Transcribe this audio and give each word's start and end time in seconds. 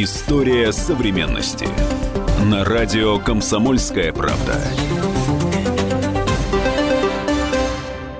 История 0.00 0.70
современности. 0.70 1.66
На 2.44 2.64
радио 2.64 3.18
«Комсомольская 3.18 4.12
правда». 4.12 4.54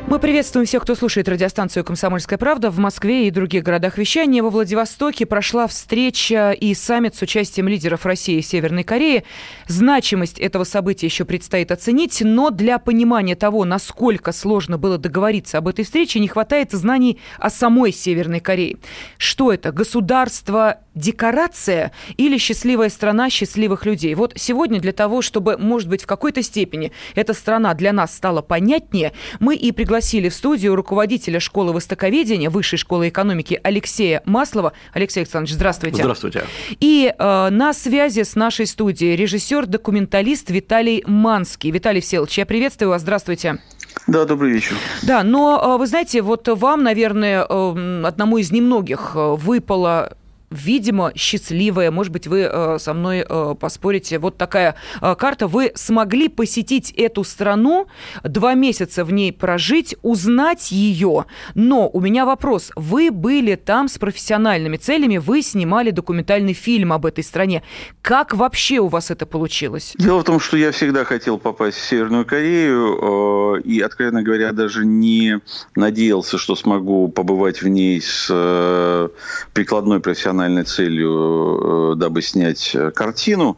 Мы 0.09 0.19
приветствуем 0.19 0.65
всех, 0.65 0.85
кто 0.85 0.95
слушает 0.95 1.29
радиостанцию 1.29 1.85
«Комсомольская 1.85 2.39
правда» 2.39 2.71
в 2.71 2.79
Москве 2.79 3.29
и 3.29 3.31
других 3.31 3.63
городах 3.63 3.99
вещания. 3.99 4.43
Во 4.43 4.49
Владивостоке 4.49 5.27
прошла 5.27 5.67
встреча 5.67 6.53
и 6.53 6.73
саммит 6.73 7.15
с 7.15 7.21
участием 7.21 7.69
лидеров 7.69 8.07
России 8.07 8.39
и 8.39 8.43
Северной 8.43 8.85
Кореи. 8.85 9.25
Значимость 9.67 10.39
этого 10.39 10.65
события 10.65 11.05
еще 11.05 11.27
предстоит 11.27 11.71
оценить, 11.73 12.23
но 12.23 12.49
для 12.49 12.79
понимания 12.79 13.37
того, 13.37 13.67
насколько 13.67 14.33
сложно 14.33 14.79
было 14.79 14.97
договориться 14.97 15.59
об 15.59 15.69
этой 15.69 15.85
встрече, 15.85 16.21
не 16.21 16.29
хватает 16.29 16.73
знаний 16.73 17.19
о 17.39 17.51
самой 17.51 17.93
Северной 17.93 18.41
Корее. 18.41 18.79
Что 19.19 19.53
это? 19.53 19.73
Государство 19.73 20.79
декорация 20.95 21.93
или 22.17 22.39
счастливая 22.39 22.89
страна 22.89 23.29
счастливых 23.29 23.85
людей? 23.85 24.15
Вот 24.15 24.33
сегодня 24.37 24.81
для 24.81 24.93
того, 24.93 25.21
чтобы, 25.21 25.59
может 25.59 25.91
быть, 25.91 26.03
в 26.03 26.07
какой-то 26.07 26.43
степени 26.43 26.93
эта 27.15 27.35
страна 27.35 27.75
для 27.75 27.93
нас 27.93 28.17
стала 28.17 28.41
понятнее, 28.41 29.13
мы 29.39 29.55
и 29.55 29.71
пригласили 29.71 29.98
пригласили 29.99 30.29
в 30.29 30.35
студию 30.35 30.77
руководителя 30.77 31.41
школы 31.41 31.73
востоковедения 31.73 32.51
Высшей 32.51 32.79
школы 32.79 33.09
экономики 33.09 33.59
Алексея 33.65 34.23
Маслова. 34.27 34.73
Алексей 34.93 35.21
Александрович, 35.21 35.55
здравствуйте. 35.55 36.03
Здравствуйте. 36.03 36.45
И 36.79 37.13
э, 37.19 37.49
на 37.51 37.73
связи 37.73 38.23
с 38.23 38.37
нашей 38.37 38.67
студией 38.67 39.17
режиссер-документалист 39.17 40.51
Виталий 40.51 41.03
Манский. 41.05 41.73
Виталий 41.73 42.01
Всеволодович, 42.01 42.39
я 42.39 42.47
приветствую 42.47 42.91
вас. 42.91 43.03
Здравствуйте. 43.03 43.59
Да, 44.07 44.25
добрый 44.25 44.53
вечер. 44.53 44.77
Да, 45.03 45.25
но 45.25 45.75
э, 45.75 45.79
вы 45.79 45.87
знаете, 45.89 46.23
вот 46.23 46.47
вам, 46.47 46.85
наверное, 46.85 47.45
э, 47.49 48.03
одному 48.05 48.39
из 48.39 48.53
немногих 48.53 49.13
э, 49.17 49.35
выпало 49.37 50.17
видимо, 50.51 51.13
счастливая. 51.15 51.91
Может 51.91 52.13
быть, 52.13 52.27
вы 52.27 52.49
э, 52.51 52.79
со 52.79 52.95
мной 52.95 53.25
э, 53.29 53.55
поспорите. 53.59 54.19
Вот 54.19 54.37
такая 54.37 54.77
э, 55.01 55.15
карта. 55.15 55.47
Вы 55.47 55.73
смогли 55.75 56.29
посетить 56.29 56.91
эту 56.93 57.25
страну, 57.25 57.87
два 58.25 58.55
месяца 58.55 59.05
в 59.05 59.13
ней 59.13 59.33
прожить, 59.33 59.97
узнать 60.03 60.73
ее. 60.73 61.27
Но 61.55 61.89
у 61.89 62.01
меня 62.01 62.25
вопрос. 62.25 62.71
Вы 62.77 63.11
были 63.11 63.57
там 63.57 63.89
с 63.89 63.99
профессиональными 63.99 64.77
целями, 64.77 65.19
вы 65.19 65.43
снимали 65.43 65.91
документальный 65.91 66.55
фильм 66.55 66.93
об 66.93 67.07
этой 67.07 67.25
стране. 67.25 67.63
Как 68.03 68.35
вообще 68.35 68.79
у 68.79 68.89
вас 68.89 69.11
это 69.11 69.27
получилось? 69.27 69.95
Дело 69.99 70.21
в 70.21 70.25
том, 70.25 70.41
что 70.41 70.57
я 70.57 70.73
всегда 70.73 71.05
хотел 71.05 71.39
попасть 71.39 71.77
в 71.79 71.87
Северную 71.87 72.25
Корею 72.25 73.57
э, 73.57 73.61
и, 73.63 73.81
откровенно 73.81 74.23
говоря, 74.23 74.53
даже 74.53 74.87
не 74.87 75.41
надеялся, 75.75 76.39
что 76.39 76.57
смогу 76.57 77.09
побывать 77.09 77.63
в 77.63 77.69
ней 77.69 78.01
с 78.01 78.29
э, 78.31 79.09
прикладной 79.53 80.01
профессиональной 80.01 80.38
профессиональной 80.39 80.65
целью, 80.65 81.93
э, 81.93 81.97
дабы 81.97 82.23
снять 82.23 82.71
э, 82.75 82.91
картину. 82.93 83.57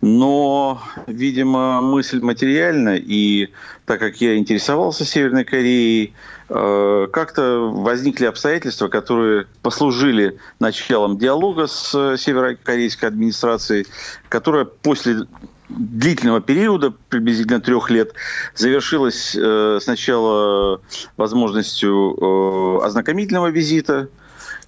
Но, 0.00 0.80
видимо, 1.06 1.80
мысль 1.80 2.20
материальна, 2.20 2.96
и 2.96 3.48
так 3.84 3.98
как 3.98 4.20
я 4.20 4.36
интересовался 4.36 5.04
Северной 5.04 5.44
Кореей, 5.44 6.14
э, 6.48 7.08
как-то 7.12 7.70
возникли 7.72 8.26
обстоятельства, 8.26 8.88
которые 8.88 9.46
послужили 9.62 10.38
началом 10.60 11.18
диалога 11.18 11.66
с 11.66 12.16
северокорейской 12.16 13.08
администрацией, 13.08 13.86
которая 14.28 14.64
после 14.64 15.26
длительного 15.68 16.40
периода, 16.40 16.92
приблизительно 17.08 17.60
трех 17.60 17.90
лет, 17.90 18.12
завершилась 18.56 19.36
сначала 19.82 20.80
возможностью 21.16 22.82
ознакомительного 22.82 23.48
визита 23.48 24.08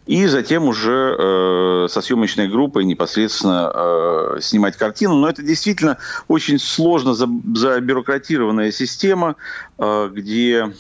и 0.07 0.27
затем 0.27 0.65
уже 0.65 1.17
э, 1.19 1.87
со 1.89 2.01
съемочной 2.01 2.49
группой 2.49 2.85
непосредственно 2.85 3.71
э, 3.73 4.39
снимать 4.41 4.77
картину. 4.77 5.15
Но 5.15 5.29
это 5.29 5.43
действительно 5.43 5.99
очень 6.29 6.59
сложно 6.59 7.15
забюрократированная 7.15 8.73
система, 8.73 9.37
э, 9.79 10.11
где 10.13 10.73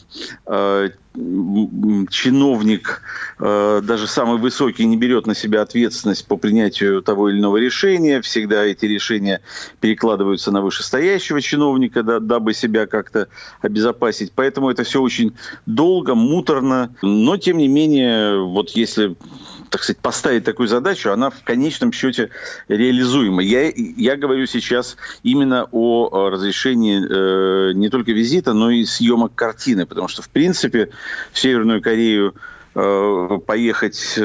чиновник, 1.14 3.02
э, 3.38 3.80
даже 3.82 4.06
самый 4.06 4.38
высокий, 4.38 4.84
не 4.86 4.96
берет 4.96 5.26
на 5.26 5.34
себя 5.34 5.62
ответственность 5.62 6.26
по 6.26 6.36
принятию 6.36 7.02
того 7.02 7.28
или 7.28 7.38
иного 7.38 7.58
решения. 7.58 8.20
Всегда 8.22 8.64
эти 8.64 8.86
решения 8.86 9.40
перекладываются 9.80 10.50
на 10.50 10.62
вышестоящего 10.62 11.40
чиновника, 11.40 12.02
дабы 12.02 12.54
себя 12.54 12.86
как-то 12.86 13.28
обезопасить. 13.60 14.32
Поэтому 14.34 14.70
это 14.70 14.84
все 14.84 15.02
очень 15.02 15.34
долго, 15.66 16.14
муторно. 16.14 16.94
Но, 17.02 17.36
тем 17.36 17.58
не 17.58 17.68
менее, 17.68 18.42
вот 18.42 18.70
если 18.70 19.16
так 19.72 19.82
сказать, 19.82 20.00
поставить 20.00 20.44
такую 20.44 20.68
задачу, 20.68 21.10
она 21.10 21.30
в 21.30 21.42
конечном 21.42 21.92
счете 21.92 22.28
реализуема. 22.68 23.42
Я, 23.42 23.72
я 23.74 24.16
говорю 24.16 24.46
сейчас 24.46 24.98
именно 25.22 25.66
о 25.72 26.28
разрешении 26.28 27.00
э, 27.00 27.72
не 27.72 27.88
только 27.88 28.12
визита, 28.12 28.52
но 28.52 28.70
и 28.70 28.84
съемок 28.84 29.34
картины, 29.34 29.86
потому 29.86 30.08
что, 30.08 30.20
в 30.20 30.28
принципе, 30.28 30.90
в 31.32 31.38
Северную 31.38 31.80
Корею 31.80 32.34
э, 32.74 33.38
поехать, 33.46 34.14
э, 34.18 34.20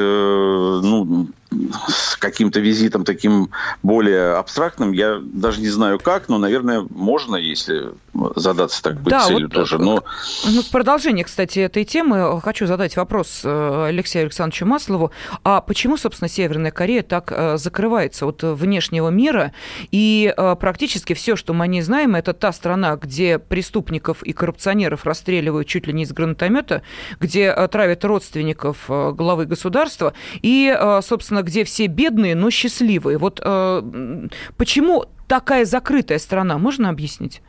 ну, 0.82 1.28
с 1.50 2.16
каким-то 2.16 2.60
визитом 2.60 3.04
таким 3.04 3.50
более 3.82 4.34
абстрактным, 4.34 4.92
я 4.92 5.18
даже 5.20 5.60
не 5.60 5.68
знаю 5.68 5.98
как, 5.98 6.28
но, 6.28 6.38
наверное, 6.38 6.86
можно, 6.90 7.36
если 7.36 7.92
задаться 8.36 8.82
такой 8.82 9.10
да, 9.10 9.26
целью 9.26 9.46
вот, 9.46 9.54
тоже. 9.54 9.78
Но... 9.78 10.04
Ну, 10.46 10.62
в 10.62 10.70
продолжение, 10.70 11.24
кстати, 11.24 11.58
этой 11.60 11.84
темы 11.84 12.40
хочу 12.42 12.66
задать 12.66 12.96
вопрос 12.96 13.42
э, 13.44 13.86
Алексею 13.88 14.24
Александровичу 14.24 14.66
Маслову. 14.66 15.10
А 15.44 15.60
почему, 15.60 15.96
собственно, 15.96 16.28
Северная 16.28 16.70
Корея 16.70 17.02
так 17.02 17.32
э, 17.32 17.56
закрывается 17.56 18.26
от 18.26 18.42
внешнего 18.42 19.08
мира? 19.08 19.52
И 19.90 20.32
э, 20.36 20.56
практически 20.58 21.14
все, 21.14 21.36
что 21.36 21.54
мы 21.54 21.64
о 21.64 21.66
ней 21.68 21.82
знаем, 21.82 22.14
это 22.14 22.32
та 22.32 22.52
страна, 22.52 22.96
где 22.96 23.38
преступников 23.38 24.22
и 24.22 24.32
коррупционеров 24.32 25.04
расстреливают 25.04 25.68
чуть 25.68 25.86
ли 25.86 25.92
не 25.92 26.02
из 26.02 26.12
гранатомета, 26.12 26.82
где 27.20 27.54
травят 27.68 28.04
родственников 28.04 28.84
главы 28.88 29.46
государства, 29.46 30.12
и, 30.42 30.76
собственно, 31.02 31.37
собственно, 31.38 31.42
где 31.42 31.64
все 31.64 31.86
бедные, 31.86 32.34
но 32.34 32.50
счастливые. 32.50 33.18
Вот 33.18 33.40
э, 33.42 34.28
почему 34.56 35.04
такая 35.26 35.64
закрытая 35.64 36.18
страна, 36.18 36.58
можно 36.58 36.88
объяснить? 36.88 37.42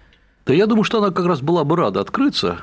Да 0.46 0.54
я 0.54 0.66
думаю, 0.66 0.84
что 0.84 1.00
она 1.00 1.12
как 1.12 1.26
раз 1.26 1.42
была 1.42 1.64
бы 1.64 1.76
рада 1.76 2.02
открыться 2.02 2.60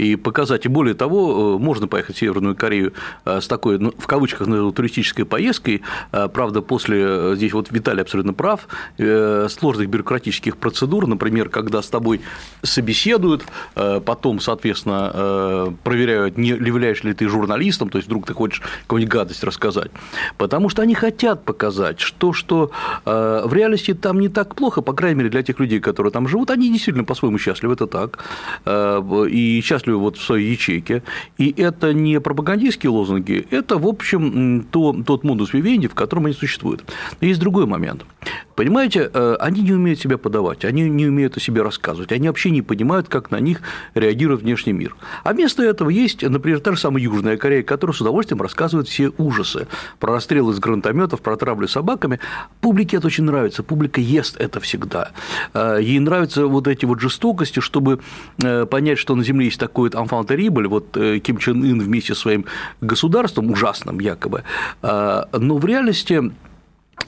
и 0.00 0.16
показать. 0.16 0.64
И 0.64 0.68
более 0.68 0.94
того, 0.94 1.56
э, 1.56 1.62
можно 1.62 1.86
поехать 1.86 2.16
в 2.16 2.18
Северную 2.18 2.56
Корею 2.56 2.92
э, 3.24 3.40
с 3.40 3.46
такой, 3.46 3.78
ну, 3.78 3.92
в 3.96 4.06
кавычках, 4.06 4.48
туристической 4.74 5.24
поездкой. 5.24 5.82
Э, 6.12 6.28
правда, 6.28 6.62
после, 6.62 7.36
здесь 7.36 7.52
вот 7.52 7.70
Виталий 7.70 8.02
абсолютно 8.02 8.32
прав, 8.32 8.66
сложных 8.96 9.88
бюрократических 9.88 10.56
процедур, 10.56 11.06
например, 11.06 11.48
когда 11.48 11.82
с 11.82 11.88
тобой 11.88 12.20
собеседуют, 12.62 13.44
потом, 13.74 14.40
соответственно, 14.40 15.74
проверяют, 15.84 16.38
не 16.38 16.48
являешься 16.48 17.08
ли 17.08 17.14
ты 17.14 17.28
журналистом, 17.28 17.88
то 17.88 17.98
есть 17.98 18.08
вдруг 18.08 18.26
ты 18.26 18.34
хочешь 18.34 18.62
какую-нибудь 18.82 19.12
гадость 19.12 19.44
рассказать. 19.44 19.90
Потому 20.38 20.68
что 20.68 20.82
они 20.82 20.94
хотят 20.94 21.44
показать, 21.44 22.00
что, 22.00 22.32
что 22.32 22.70
в 23.04 23.52
реальности 23.52 23.94
там 23.94 24.20
не 24.20 24.28
так 24.28 24.54
плохо, 24.54 24.82
по 24.82 24.92
крайней 24.92 25.18
мере, 25.18 25.30
для 25.30 25.42
тех 25.42 25.58
людей, 25.60 25.80
которые 25.80 26.12
там 26.12 26.28
живут, 26.28 26.50
они 26.50 26.70
действительно 26.70 27.04
по-своему 27.04 27.38
счастливы, 27.38 27.74
это 27.74 27.86
так. 27.86 28.24
И 29.30 29.60
счастливы 29.64 29.89
участвую 29.90 30.00
вот 30.00 30.16
в 30.16 30.22
своей 30.22 30.52
ячейке, 30.52 31.02
и 31.38 31.52
это 31.56 31.92
не 31.92 32.20
пропагандистские 32.20 32.90
лозунги, 32.90 33.46
это, 33.50 33.78
в 33.78 33.86
общем, 33.86 34.66
то, 34.70 34.92
тот 35.06 35.24
модус 35.24 35.52
вивенди, 35.52 35.88
в 35.88 35.94
котором 35.94 36.26
они 36.26 36.34
существуют. 36.34 36.84
Но 37.20 37.26
есть 37.26 37.40
другой 37.40 37.66
момент. 37.66 38.04
Понимаете, 38.54 39.10
э, 39.12 39.36
они 39.40 39.62
не 39.62 39.72
умеют 39.72 40.00
себя 40.00 40.18
подавать, 40.18 40.64
они 40.64 40.82
не 40.82 41.06
умеют 41.06 41.36
о 41.36 41.40
себе 41.40 41.62
рассказывать, 41.62 42.12
они 42.12 42.28
вообще 42.28 42.50
не 42.50 42.62
понимают, 42.62 43.08
как 43.08 43.30
на 43.30 43.40
них 43.40 43.62
реагирует 43.94 44.42
внешний 44.42 44.74
мир. 44.74 44.94
А 45.24 45.32
вместо 45.32 45.62
этого 45.62 45.90
есть, 45.90 46.22
например, 46.22 46.60
та 46.60 46.72
же 46.72 46.78
самая 46.78 47.02
Южная 47.02 47.36
Корея, 47.36 47.62
которая 47.62 47.94
с 47.94 48.00
удовольствием 48.00 48.42
рассказывает 48.42 48.88
все 48.88 49.12
ужасы 49.18 49.66
про 49.98 50.12
расстрелы 50.12 50.52
из 50.52 50.58
гранатометов, 50.58 51.20
про 51.20 51.36
травлю 51.36 51.68
собаками. 51.68 52.20
Публике 52.60 52.98
это 52.98 53.06
очень 53.06 53.24
нравится, 53.24 53.62
публика 53.62 54.00
ест 54.00 54.36
это 54.38 54.60
всегда. 54.60 55.12
Э, 55.54 55.78
ей 55.80 55.98
нравятся 55.98 56.46
вот 56.46 56.68
эти 56.68 56.84
вот 56.84 57.00
жестокости, 57.00 57.60
чтобы 57.60 58.00
э, 58.42 58.66
понять, 58.66 58.98
что 58.98 59.14
на 59.14 59.24
Земле 59.24 59.46
есть 59.46 59.58
такой 59.70 59.90
enfant 59.90 60.26
terrible, 60.26 60.68
вот 60.68 61.22
Ким 61.22 61.38
Чен 61.38 61.62
Ын 61.62 61.80
вместе 61.80 62.14
со 62.14 62.20
своим 62.20 62.44
государством, 62.80 63.50
ужасным 63.50 64.00
якобы, 64.00 64.42
но 64.82 65.56
в 65.56 65.64
реальности 65.64 66.32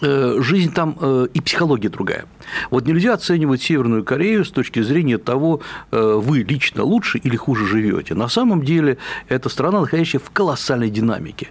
Э, 0.01 0.41
жизнь 0.41 0.73
там 0.73 0.97
э, 1.01 1.27
и 1.35 1.41
психология 1.41 1.89
другая. 1.89 2.25
Вот 2.71 2.87
нельзя 2.87 3.15
оценивать 3.15 3.63
Северную 3.63 4.05
Корею 4.05 4.45
с 4.45 4.51
точки 4.51 4.83
зрения 4.83 5.19
того, 5.19 5.61
э, 5.91 6.21
вы 6.21 6.39
лично 6.39 6.83
лучше 6.83 7.19
или 7.19 7.37
хуже 7.37 7.67
живете. 7.67 8.15
На 8.15 8.29
самом 8.29 8.65
деле 8.65 8.99
это 9.29 9.49
страна, 9.49 9.81
находящаяся 9.81 10.25
в 10.25 10.31
колоссальной 10.31 10.91
динамике. 10.91 11.49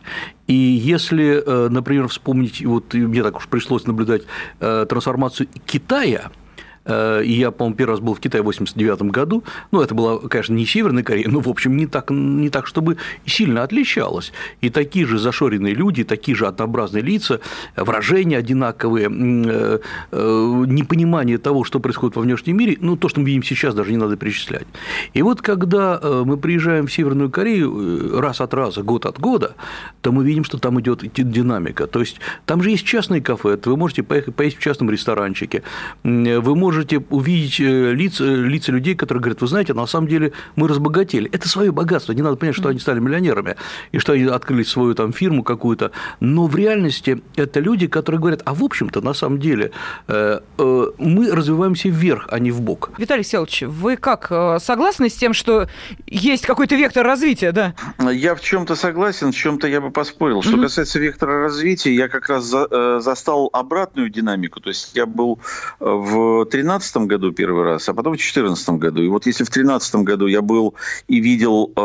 И 0.47 0.53
если, 0.53 1.69
например, 1.69 2.09
вспомнить, 2.09 2.65
вот 2.65 2.93
мне 2.93 3.23
так 3.23 3.37
уж 3.37 3.47
пришлось 3.47 3.85
наблюдать 3.87 4.23
трансформацию 4.59 5.47
Китая, 5.65 6.29
Э, 6.29 6.40
и 6.85 7.31
я, 7.31 7.51
по-моему, 7.51 7.75
первый 7.75 7.91
раз 7.91 7.99
был 7.99 8.15
в 8.15 8.19
Китае 8.19 8.41
в 8.41 8.45
89 8.45 9.03
году. 9.03 9.43
Ну, 9.71 9.81
это 9.81 9.93
была, 9.93 10.17
конечно, 10.17 10.53
не 10.53 10.65
Северная 10.65 11.03
Корея, 11.03 11.27
но, 11.29 11.39
в 11.39 11.47
общем, 11.47 11.77
не 11.77 11.85
так, 11.85 12.09
не 12.09 12.49
так, 12.49 12.65
чтобы 12.65 12.97
сильно 13.25 13.63
отличалась. 13.63 14.33
И 14.61 14.69
такие 14.69 15.05
же 15.05 15.19
зашоренные 15.19 15.75
люди, 15.75 16.03
такие 16.03 16.35
же 16.35 16.47
однообразные 16.47 17.03
лица, 17.03 17.39
выражения 17.75 18.37
одинаковые, 18.37 19.09
э, 19.11 19.79
э, 20.11 20.63
непонимание 20.67 21.37
того, 21.37 21.63
что 21.63 21.79
происходит 21.79 22.15
во 22.15 22.23
внешнем 22.23 22.57
мире, 22.57 22.77
ну, 22.81 22.97
то, 22.97 23.09
что 23.09 23.19
мы 23.19 23.27
видим 23.27 23.43
сейчас, 23.43 23.75
даже 23.75 23.91
не 23.91 23.97
надо 23.97 24.17
перечислять. 24.17 24.67
И 25.13 25.21
вот 25.21 25.41
когда 25.41 25.99
мы 26.01 26.37
приезжаем 26.37 26.87
в 26.87 26.91
Северную 26.91 27.29
Корею 27.29 28.19
раз 28.19 28.41
от 28.41 28.53
раза, 28.53 28.81
год 28.81 29.05
от 29.05 29.19
года, 29.19 29.55
то 30.01 30.11
мы 30.11 30.23
видим, 30.23 30.43
что 30.43 30.57
там 30.57 30.79
идет 30.81 31.03
динамика. 31.13 31.85
То 31.85 31.99
есть 31.99 32.19
там 32.45 32.63
же 32.63 32.71
есть 32.71 32.85
частные 32.85 33.21
кафе, 33.21 33.57
вы 33.65 33.77
можете 33.77 34.03
поехать 34.03 34.35
поесть 34.35 34.57
в 34.57 34.61
частном 34.61 34.89
ресторанчике, 34.89 35.61
вы 36.03 36.55
можете 36.55 36.70
можете 36.71 37.03
увидеть 37.09 37.59
э, 37.59 37.91
лица, 37.91 38.23
э, 38.23 38.47
лица 38.47 38.71
людей, 38.71 38.95
которые 38.95 39.21
говорят, 39.21 39.41
вы 39.41 39.47
знаете, 39.47 39.73
на 39.73 39.85
самом 39.87 40.07
деле 40.07 40.31
мы 40.55 40.69
разбогатели. 40.69 41.29
Это 41.33 41.49
свое 41.49 41.71
богатство, 41.73 42.13
не 42.13 42.21
надо 42.21 42.37
понять, 42.37 42.55
что 42.55 42.69
они 42.69 42.79
стали 42.79 42.99
миллионерами, 42.99 43.57
и 43.91 43.99
что 43.99 44.13
они 44.13 44.23
открыли 44.23 44.63
свою 44.63 44.95
там 44.95 45.11
фирму 45.11 45.43
какую-то, 45.43 45.91
но 46.21 46.47
в 46.47 46.55
реальности 46.55 47.21
это 47.35 47.59
люди, 47.59 47.87
которые 47.87 48.21
говорят, 48.21 48.41
а 48.45 48.53
в 48.53 48.63
общем-то, 48.63 49.01
на 49.01 49.13
самом 49.13 49.39
деле, 49.39 49.71
э, 50.07 50.39
мы 50.57 51.31
развиваемся 51.31 51.89
вверх, 51.89 52.27
а 52.31 52.39
не 52.39 52.51
вбок. 52.51 52.91
Виталий 52.97 53.25
Селович, 53.25 53.63
вы 53.63 53.97
как, 53.97 54.31
согласны 54.61 55.09
с 55.09 55.15
тем, 55.15 55.33
что 55.33 55.67
есть 56.07 56.45
какой-то 56.45 56.75
вектор 56.75 57.05
развития, 57.05 57.51
да? 57.51 57.73
Я 57.99 58.35
в 58.35 58.41
чем-то 58.41 58.75
согласен, 58.75 59.33
в 59.33 59.35
чем-то 59.35 59.67
я 59.67 59.81
бы 59.81 59.91
поспорил. 59.91 60.41
Что 60.41 60.55
mm-hmm. 60.55 60.63
касается 60.63 60.99
вектора 60.99 61.41
развития, 61.41 61.93
я 61.93 62.07
как 62.07 62.29
раз 62.29 62.45
за, 62.45 62.99
застал 63.01 63.49
обратную 63.51 64.09
динамику. 64.09 64.61
То 64.61 64.69
есть 64.69 64.91
я 64.95 65.05
был 65.05 65.39
в 65.79 66.45
2013 66.63 66.97
году 67.07 67.31
первый 67.31 67.63
раз, 67.63 67.89
а 67.89 67.93
потом 67.93 68.13
в 68.13 68.17
2014 68.17 68.69
году. 68.69 69.01
И 69.01 69.07
вот 69.07 69.25
если 69.25 69.43
в 69.43 69.49
2013 69.49 69.95
году 69.95 70.27
я 70.27 70.41
был 70.41 70.75
и 71.07 71.19
видел 71.19 71.71
э, 71.75 71.79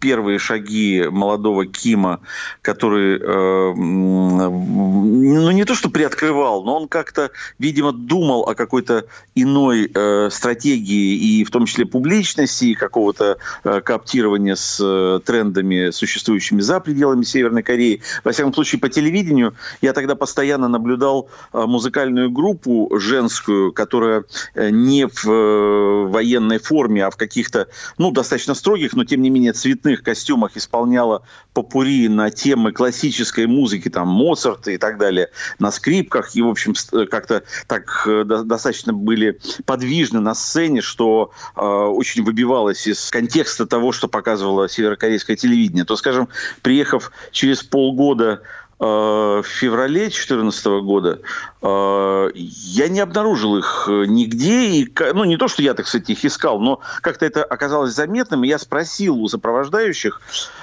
первые 0.00 0.38
шаги 0.38 1.06
молодого 1.10 1.66
Кима, 1.66 2.20
который, 2.62 3.18
э, 3.18 3.74
ну 3.74 5.50
не 5.50 5.64
то 5.64 5.74
что 5.74 5.90
приоткрывал, 5.90 6.64
но 6.64 6.76
он 6.76 6.88
как-то, 6.88 7.30
видимо, 7.58 7.92
думал 7.92 8.42
о 8.42 8.54
какой-то 8.54 9.06
иной 9.34 9.90
э, 9.92 10.28
стратегии 10.30 11.16
и 11.16 11.44
в 11.44 11.50
том 11.50 11.66
числе 11.66 11.86
публичности, 11.86 12.66
и 12.66 12.74
какого-то 12.74 13.38
э, 13.64 13.80
кооптирования 13.80 14.54
с 14.54 15.20
трендами, 15.24 15.90
существующими 15.90 16.60
за 16.60 16.80
пределами 16.80 17.22
Северной 17.22 17.62
Кореи. 17.62 18.02
Во 18.24 18.32
всяком 18.32 18.54
случае, 18.54 18.80
по 18.80 18.88
телевидению 18.88 19.54
я 19.80 19.92
тогда 19.92 20.14
постоянно 20.14 20.68
наблюдал 20.68 21.28
музыкальную 21.52 22.30
группу 22.30 22.90
женскую, 22.98 23.72
которая 23.72 24.24
не 24.54 25.06
в 25.06 26.08
военной 26.08 26.58
форме, 26.58 27.04
а 27.04 27.10
в 27.10 27.16
каких-то, 27.16 27.68
ну, 27.98 28.10
достаточно 28.10 28.54
строгих, 28.54 28.94
но 28.94 29.04
тем 29.04 29.22
не 29.22 29.30
менее 29.30 29.49
цветных 29.52 30.02
костюмах 30.02 30.56
исполняла 30.56 31.22
попури 31.52 32.08
на 32.08 32.30
темы 32.30 32.72
классической 32.72 33.46
музыки, 33.46 33.88
там, 33.88 34.08
Моцарта 34.08 34.70
и 34.70 34.78
так 34.78 34.98
далее, 34.98 35.30
на 35.58 35.70
скрипках, 35.70 36.34
и, 36.36 36.42
в 36.42 36.48
общем, 36.48 36.74
э, 36.92 37.06
как-то 37.06 37.42
так 37.66 38.06
достаточно 38.24 38.92
были 38.92 39.40
подвижны 39.64 40.20
на 40.20 40.34
сцене, 40.34 40.80
что 40.80 41.32
э, 41.56 41.60
очень 41.60 42.24
выбивалось 42.24 42.86
из 42.86 43.10
контекста 43.10 43.66
того, 43.66 43.92
что 43.92 44.08
показывало 44.08 44.68
северокорейское 44.68 45.36
телевидение. 45.36 45.84
То, 45.84 45.96
скажем, 45.96 46.28
приехав 46.62 47.12
через 47.32 47.62
полгода 47.62 48.42
в 48.80 49.44
феврале 49.44 50.08
2014 50.08 50.66
года 50.82 51.20
Э, 51.62 52.30
я 52.34 52.88
не 52.88 53.00
обнаружил 53.00 53.56
их 53.56 53.86
э, 53.88 54.04
нигде. 54.06 54.70
И, 54.70 54.92
ну, 55.14 55.24
не 55.24 55.36
то, 55.36 55.48
что 55.48 55.62
я, 55.62 55.74
так 55.74 55.86
сказать, 55.86 56.08
их 56.08 56.24
искал, 56.24 56.58
но 56.58 56.80
как-то 57.02 57.26
это 57.26 57.44
оказалось 57.44 57.94
заметным. 57.94 58.44
И 58.44 58.48
я 58.48 58.58
спросил 58.58 59.20
у 59.20 59.28
сопровождающих, 59.28 60.20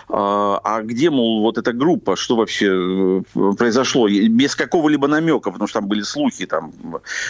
э, 0.10 0.14
а 0.14 0.82
где, 0.82 1.10
мол, 1.10 1.42
вот 1.42 1.58
эта 1.58 1.74
группа, 1.74 2.16
что 2.16 2.36
вообще 2.36 3.24
произошло? 3.58 4.08
Без 4.08 4.56
какого-либо 4.56 5.08
намека, 5.08 5.52
потому 5.52 5.68
что 5.68 5.80
там 5.80 5.88
были 5.88 6.02
слухи 6.02 6.46
там 6.46 6.72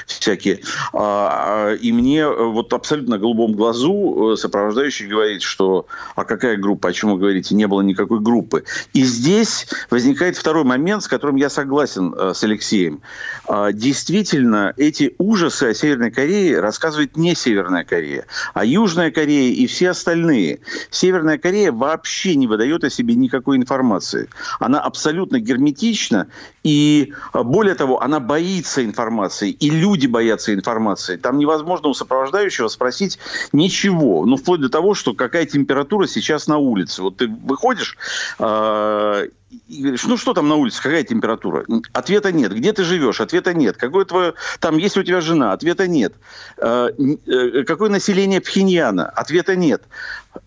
всякие. 0.05 0.61
А, 0.93 1.73
и 1.73 1.91
мне 1.91 2.27
вот 2.27 2.71
абсолютно 2.73 3.17
голубом 3.17 3.53
глазу 3.53 4.35
сопровождающий 4.37 5.07
говорит, 5.07 5.41
что 5.41 5.87
а 6.15 6.23
какая 6.23 6.57
группа, 6.57 6.89
о 6.89 6.93
чем 6.93 7.11
вы 7.11 7.19
говорите, 7.19 7.55
не 7.55 7.67
было 7.67 7.81
никакой 7.81 8.19
группы. 8.19 8.63
И 8.93 9.03
здесь 9.03 9.67
возникает 9.89 10.37
второй 10.37 10.63
момент, 10.63 10.76
с 10.77 11.07
которым 11.07 11.35
я 11.35 11.49
согласен 11.49 12.13
с 12.33 12.43
Алексеем 12.43 13.01
а, 13.47 13.71
действительно 13.71 14.73
эти 14.77 15.15
ужасы 15.17 15.63
о 15.63 15.73
Северной 15.73 16.11
Корее 16.11 16.59
рассказывает 16.59 17.17
не 17.17 17.35
Северная 17.35 17.83
Корея, 17.83 18.25
а 18.53 18.65
Южная 18.65 19.11
Корея 19.11 19.53
и 19.53 19.67
все 19.67 19.91
остальные. 19.91 20.59
Северная 20.89 21.37
Корея 21.37 21.71
вообще 21.71 22.35
не 22.35 22.47
выдает 22.47 22.83
о 22.83 22.89
себе 22.89 23.15
никакой 23.15 23.57
информации. 23.57 24.29
Она 24.59 24.79
абсолютно 24.79 25.39
герметична, 25.39 26.27
и 26.63 27.13
а, 27.33 27.43
более 27.43 27.75
того, 27.75 28.01
она 28.01 28.19
боится 28.19 28.83
информации, 28.83 29.51
и 29.51 29.69
люди 29.69 30.07
боятся 30.07 30.53
информации. 30.53 31.15
Там 31.15 31.37
невозможно 31.37 31.89
у 31.89 31.93
сопровождающего 31.93 32.67
спросить 32.67 33.19
ничего, 33.53 34.25
ну, 34.25 34.35
вплоть 34.37 34.61
до 34.61 34.69
того, 34.69 34.93
что 34.93 35.13
какая 35.13 35.45
температура 35.45 36.07
сейчас 36.07 36.47
на 36.47 36.57
улице. 36.57 37.01
Вот 37.01 37.17
ты 37.17 37.27
выходишь, 37.27 37.97
э, 38.39 39.27
и 39.49 39.81
говоришь, 39.81 40.03
ну 40.03 40.17
что 40.17 40.33
там 40.33 40.49
на 40.49 40.55
улице, 40.55 40.81
какая 40.81 41.03
температура? 41.03 41.65
Ответа 41.93 42.33
нет. 42.33 42.53
Где 42.53 42.73
ты 42.73 42.83
живешь? 42.83 43.21
Ответа 43.21 43.53
нет. 43.53 43.77
Какое 43.77 44.03
твое, 44.03 44.33
там 44.59 44.77
есть 44.77 44.97
у 44.97 45.03
тебя 45.03 45.21
жена? 45.21 45.53
Ответа 45.53 45.87
нет. 45.87 46.13
Э, 46.57 46.89
э, 47.25 47.63
какое 47.63 47.89
население 47.89 48.41
Пхеньяна? 48.41 49.07
Ответа 49.07 49.55
нет. 49.55 49.83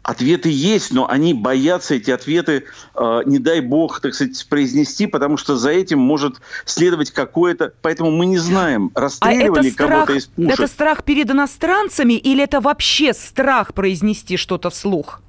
Ответы 0.03 0.51
есть, 0.51 0.93
но 0.93 1.09
они 1.09 1.33
боятся 1.33 1.95
эти 1.95 2.11
ответы, 2.11 2.65
э, 2.95 3.21
не 3.25 3.39
дай 3.39 3.61
бог, 3.61 4.01
так 4.01 4.15
сказать, 4.15 4.47
произнести, 4.51 5.07
потому 5.07 5.39
что 5.39 5.57
за 5.57 5.71
этим 5.71 5.99
может 5.99 6.37
следовать 6.67 7.11
какое-то... 7.11 7.73
Поэтому 7.81 8.11
мы 8.11 8.27
не 8.27 8.39
знаем, 8.39 8.91
расстреливали 8.95 9.71
а 9.71 9.77
кого-то 9.77 10.13
из 10.13 10.27
пушек. 10.27 10.53
Это 10.53 10.67
страх 10.67 11.05
перед 11.05 11.31
иностранцами 11.31 12.15
или 12.15 12.45
это 12.45 12.61
вообще 12.61 13.15
страх 13.15 13.73
произнести 13.73 14.37
что-то 14.37 14.69
вслух? 14.69 15.23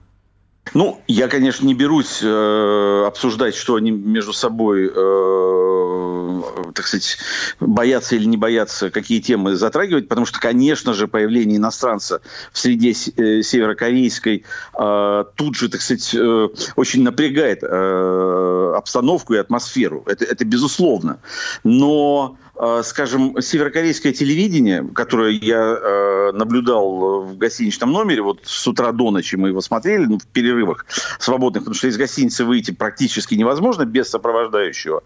Ну, 0.74 1.02
я, 1.08 1.28
конечно, 1.28 1.66
не 1.66 1.74
берусь 1.74 2.20
э, 2.22 3.04
обсуждать, 3.06 3.56
что 3.56 3.76
они 3.76 3.92
между 3.92 4.32
собой, 4.32 4.90
э, 4.94 6.42
так 6.74 6.88
сказать, 6.88 7.18
боятся 7.60 8.16
или 8.16 8.24
не 8.26 8.38
боятся, 8.38 8.90
какие 8.90 9.20
темы 9.20 9.56
затрагивать, 9.56 10.08
потому 10.08 10.26
что, 10.26 10.40
конечно 10.40 10.94
же, 10.94 11.08
появление 11.08 11.58
иностранца 11.58 12.22
в 12.54 12.60
среде 12.60 12.92
э, 12.92 13.42
северокорейской 13.42 14.46
э, 14.80 15.24
тут 15.36 15.56
же, 15.56 15.68
так 15.68 15.82
сказать, 15.82 16.16
э, 16.16 16.48
очень 16.78 17.04
напрягает 17.04 17.64
э, 17.64 18.74
обстановку 18.78 19.34
и 19.34 19.38
атмосферу. 19.38 20.04
Это, 20.06 20.24
это 20.24 20.46
безусловно. 20.46 21.20
Но 21.66 22.38
скажем, 22.84 23.42
северокорейское 23.42 24.14
телевидение, 24.14 24.88
которое 24.94 25.32
я 25.32 25.58
э, 25.58 26.32
наблюдал 26.34 27.24
в 27.24 27.38
гостиничном 27.38 27.92
номере, 27.92 28.22
вот 28.22 28.42
с 28.44 28.68
утра 28.68 28.92
до 28.92 29.10
ночи 29.10 29.36
мы 29.36 29.50
его 29.50 29.62
смотрели, 29.62 30.06
ну, 30.06 30.20
в 30.20 30.28
перерывах 30.28 30.86
свободных, 31.20 31.64
потому 31.64 31.76
что 31.76 31.88
из 31.88 31.98
гостиницы 31.98 32.46
выйти 32.46 32.72
практически 32.72 33.34
невозможно 33.36 33.86
без 33.86 34.10
сопровождающего. 34.10 35.04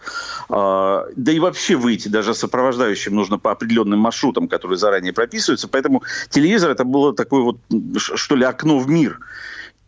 Э, 0.49 1.05
да 1.15 1.31
и 1.31 1.39
вообще 1.39 1.75
выйти 1.75 2.09
даже 2.09 2.33
сопровождающим 2.33 3.15
нужно 3.15 3.39
по 3.39 3.51
определенным 3.51 3.99
маршрутам, 3.99 4.47
которые 4.47 4.77
заранее 4.77 5.13
прописываются. 5.13 5.67
Поэтому 5.67 6.03
телевизор 6.29 6.71
это 6.71 6.83
было 6.83 7.13
такое 7.13 7.41
вот, 7.41 7.57
что 7.97 8.35
ли, 8.35 8.43
окно 8.43 8.79
в 8.79 8.89
мир. 8.89 9.19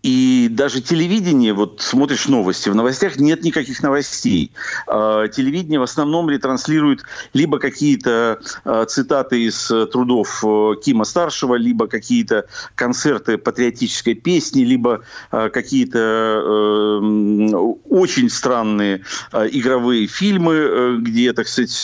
И 0.04 0.48
даже 0.50 0.80
телевидение, 0.80 1.54
вот 1.54 1.82
смотришь 1.82 2.28
новости, 2.28 2.70
в 2.70 2.76
новостях 2.76 3.18
нет 3.18 3.44
никаких 3.44 3.82
новостей. 3.82 4.52
А, 4.88 5.28
телевидение 5.28 5.80
в 5.80 5.84
основном 5.84 6.30
ретранслирует 6.30 7.04
либо 7.34 7.58
какие-то 7.58 8.40
а, 8.64 8.86
цитаты 8.86 9.44
из 9.44 9.72
э, 9.72 9.88
трудов 9.88 10.44
э, 10.46 10.74
Кима 10.84 11.04
Старшего, 11.04 11.56
либо 11.56 11.88
какие-то 11.88 12.46
концерты 12.76 13.38
патриотической 13.40 14.14
песни, 14.14 14.62
либо 14.62 15.02
а, 15.32 15.50
какие-то 15.50 15.98
э, 15.98 17.00
очень 17.90 18.30
странные 18.30 19.02
игровые 19.34 20.08
фильмы, 20.08 21.00
где, 21.02 21.34
так 21.34 21.48
сказать, 21.48 21.84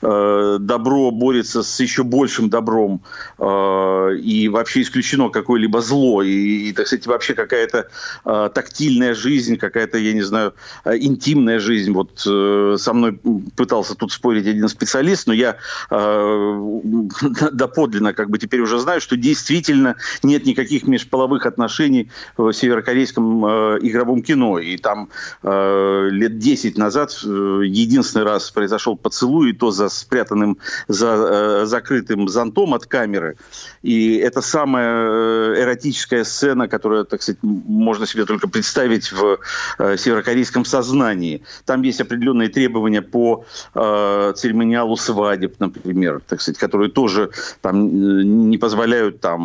добро 0.00 1.10
борется 1.10 1.62
с 1.62 1.80
еще 1.80 2.04
большим 2.04 2.48
добром, 2.48 3.02
и 3.38 4.48
вообще 4.50 4.82
исключено 4.82 5.28
какое-либо 5.28 5.80
зло, 5.80 6.22
и, 6.22 6.72
так 6.72 6.86
сказать, 6.86 7.06
вообще 7.18 7.34
какая-то 7.34 7.88
э, 8.24 8.50
тактильная 8.54 9.12
жизнь, 9.12 9.56
какая-то, 9.56 9.98
я 9.98 10.12
не 10.12 10.22
знаю, 10.22 10.54
э, 10.84 10.96
интимная 10.98 11.58
жизнь. 11.58 11.92
Вот 11.92 12.22
э, 12.24 12.76
со 12.78 12.92
мной 12.92 13.20
пытался 13.56 13.96
тут 13.96 14.12
спорить 14.12 14.46
один 14.46 14.68
специалист, 14.68 15.26
но 15.26 15.32
я 15.32 15.56
э, 15.90 16.80
доподлинно 17.52 18.14
как 18.14 18.30
бы 18.30 18.38
теперь 18.38 18.60
уже 18.60 18.78
знаю, 18.78 19.00
что 19.00 19.16
действительно 19.16 19.96
нет 20.22 20.46
никаких 20.46 20.86
межполовых 20.86 21.44
отношений 21.44 22.08
в 22.36 22.52
северокорейском 22.52 23.44
э, 23.44 23.78
игровом 23.82 24.22
кино. 24.22 24.60
И 24.60 24.76
там 24.76 25.08
лет 25.42 26.38
10 26.38 26.78
назад 26.78 27.10
единственный 27.22 28.24
раз 28.24 28.50
произошел 28.50 28.96
поцелуй, 28.96 29.50
и 29.50 29.52
то 29.52 29.70
за 29.70 29.88
спрятанным, 29.88 30.58
за 30.86 31.66
закрытым 31.66 32.28
зонтом 32.28 32.74
от 32.74 32.86
камеры. 32.86 33.36
И 33.82 34.16
это 34.16 34.40
самая 34.40 35.54
эротическая 35.62 36.24
сцена, 36.24 36.68
которая, 36.68 37.04
так 37.08 37.22
сказать, 37.22 37.38
можно 37.42 38.06
себе 38.06 38.24
только 38.24 38.48
представить 38.48 39.12
в 39.12 39.38
северокорейском 39.78 40.64
сознании. 40.64 41.42
Там 41.64 41.82
есть 41.82 42.00
определенные 42.00 42.48
требования 42.48 43.02
по 43.02 43.44
церемониалу 43.74 44.96
свадеб, 44.96 45.56
например, 45.58 46.20
так 46.26 46.40
сказать, 46.40 46.58
которые 46.58 46.90
тоже 46.90 47.30
там 47.60 48.48
не 48.50 48.58
позволяют 48.58 49.20
там 49.20 49.40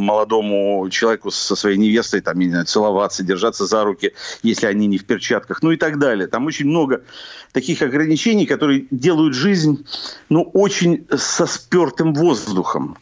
молодому 0.00 0.88
человеку 0.90 1.30
со 1.30 1.56
своей 1.56 1.76
невестой 1.76 2.20
там, 2.20 2.40
целоваться, 2.66 3.22
держаться 3.22 3.66
за 3.66 3.84
руки, 3.84 4.12
если 4.42 4.66
они 4.66 4.86
не 4.86 4.98
в 4.98 5.04
перчатках, 5.04 5.62
ну 5.62 5.70
и 5.72 5.76
так 5.76 5.98
далее. 5.98 6.26
Там 6.26 6.46
очень 6.46 6.66
много 6.66 7.02
таких 7.52 7.82
ограничений, 7.82 8.46
которые 8.46 8.86
делают 8.90 9.34
жизнь 9.34 9.86
ну, 10.28 10.42
очень 10.54 11.06
со 11.16 11.46
спертым 11.46 12.14
воздухом. 12.14 12.96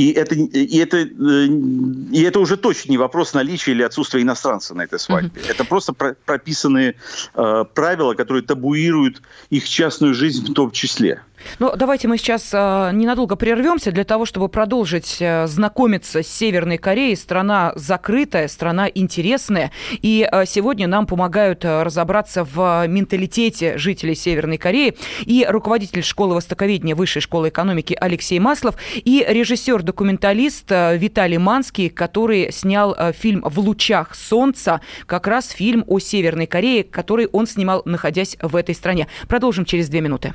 И 0.00 0.12
это, 0.12 0.34
и, 0.34 0.78
это, 0.78 0.96
э, 0.96 1.46
и 1.46 2.22
это 2.22 2.40
уже 2.40 2.56
точно 2.56 2.90
не 2.90 2.96
вопрос 2.96 3.34
наличия 3.34 3.72
или 3.72 3.82
отсутствия 3.82 4.22
иностранца 4.22 4.74
на 4.74 4.82
этой 4.82 4.98
свадьбе. 4.98 5.42
Mm-hmm. 5.42 5.50
Это 5.50 5.64
просто 5.66 5.92
прописанные 5.92 6.94
э, 7.34 7.64
правила, 7.74 8.14
которые 8.14 8.42
табуируют 8.42 9.20
их 9.50 9.68
частную 9.68 10.14
жизнь 10.14 10.50
в 10.50 10.54
том 10.54 10.70
числе. 10.70 11.22
Ну, 11.58 11.74
давайте 11.76 12.08
мы 12.08 12.18
сейчас 12.18 12.50
э, 12.52 12.90
ненадолго 12.92 13.36
прервемся 13.36 13.92
для 13.92 14.04
того, 14.04 14.24
чтобы 14.24 14.48
продолжить 14.48 15.16
э, 15.20 15.46
знакомиться 15.46 16.22
с 16.22 16.28
Северной 16.28 16.78
Кореей. 16.78 17.16
Страна 17.16 17.72
закрытая, 17.76 18.48
страна 18.48 18.88
интересная. 18.88 19.70
И 20.02 20.28
э, 20.30 20.44
сегодня 20.46 20.86
нам 20.86 21.06
помогают 21.06 21.64
э, 21.64 21.82
разобраться 21.82 22.44
в 22.44 22.86
менталитете 22.86 23.78
жителей 23.78 24.14
Северной 24.14 24.58
Кореи 24.58 24.96
и 25.24 25.46
руководитель 25.48 26.02
школы 26.02 26.34
востоковедения 26.34 26.94
Высшей 26.94 27.22
школы 27.22 27.48
экономики 27.48 27.96
Алексей 27.98 28.38
Маслов 28.38 28.76
и 28.94 29.24
режиссер-документалист 29.28 30.70
э, 30.70 30.96
Виталий 30.96 31.38
Манский, 31.38 31.88
который 31.88 32.52
снял 32.52 32.94
э, 32.96 33.12
фильм 33.12 33.42
«В 33.44 33.58
лучах 33.58 34.14
солнца», 34.14 34.80
как 35.06 35.26
раз 35.26 35.50
фильм 35.50 35.84
о 35.86 35.98
Северной 35.98 36.46
Корее, 36.46 36.84
который 36.84 37.26
он 37.26 37.46
снимал, 37.46 37.82
находясь 37.84 38.36
в 38.40 38.56
этой 38.56 38.74
стране. 38.74 39.08
Продолжим 39.28 39.64
через 39.64 39.88
две 39.88 40.00
минуты. 40.00 40.34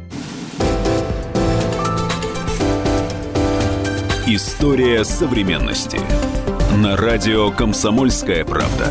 История 4.33 5.03
современности. 5.03 5.99
На 6.77 6.95
радио 6.95 7.51
«Комсомольская 7.51 8.45
правда». 8.45 8.87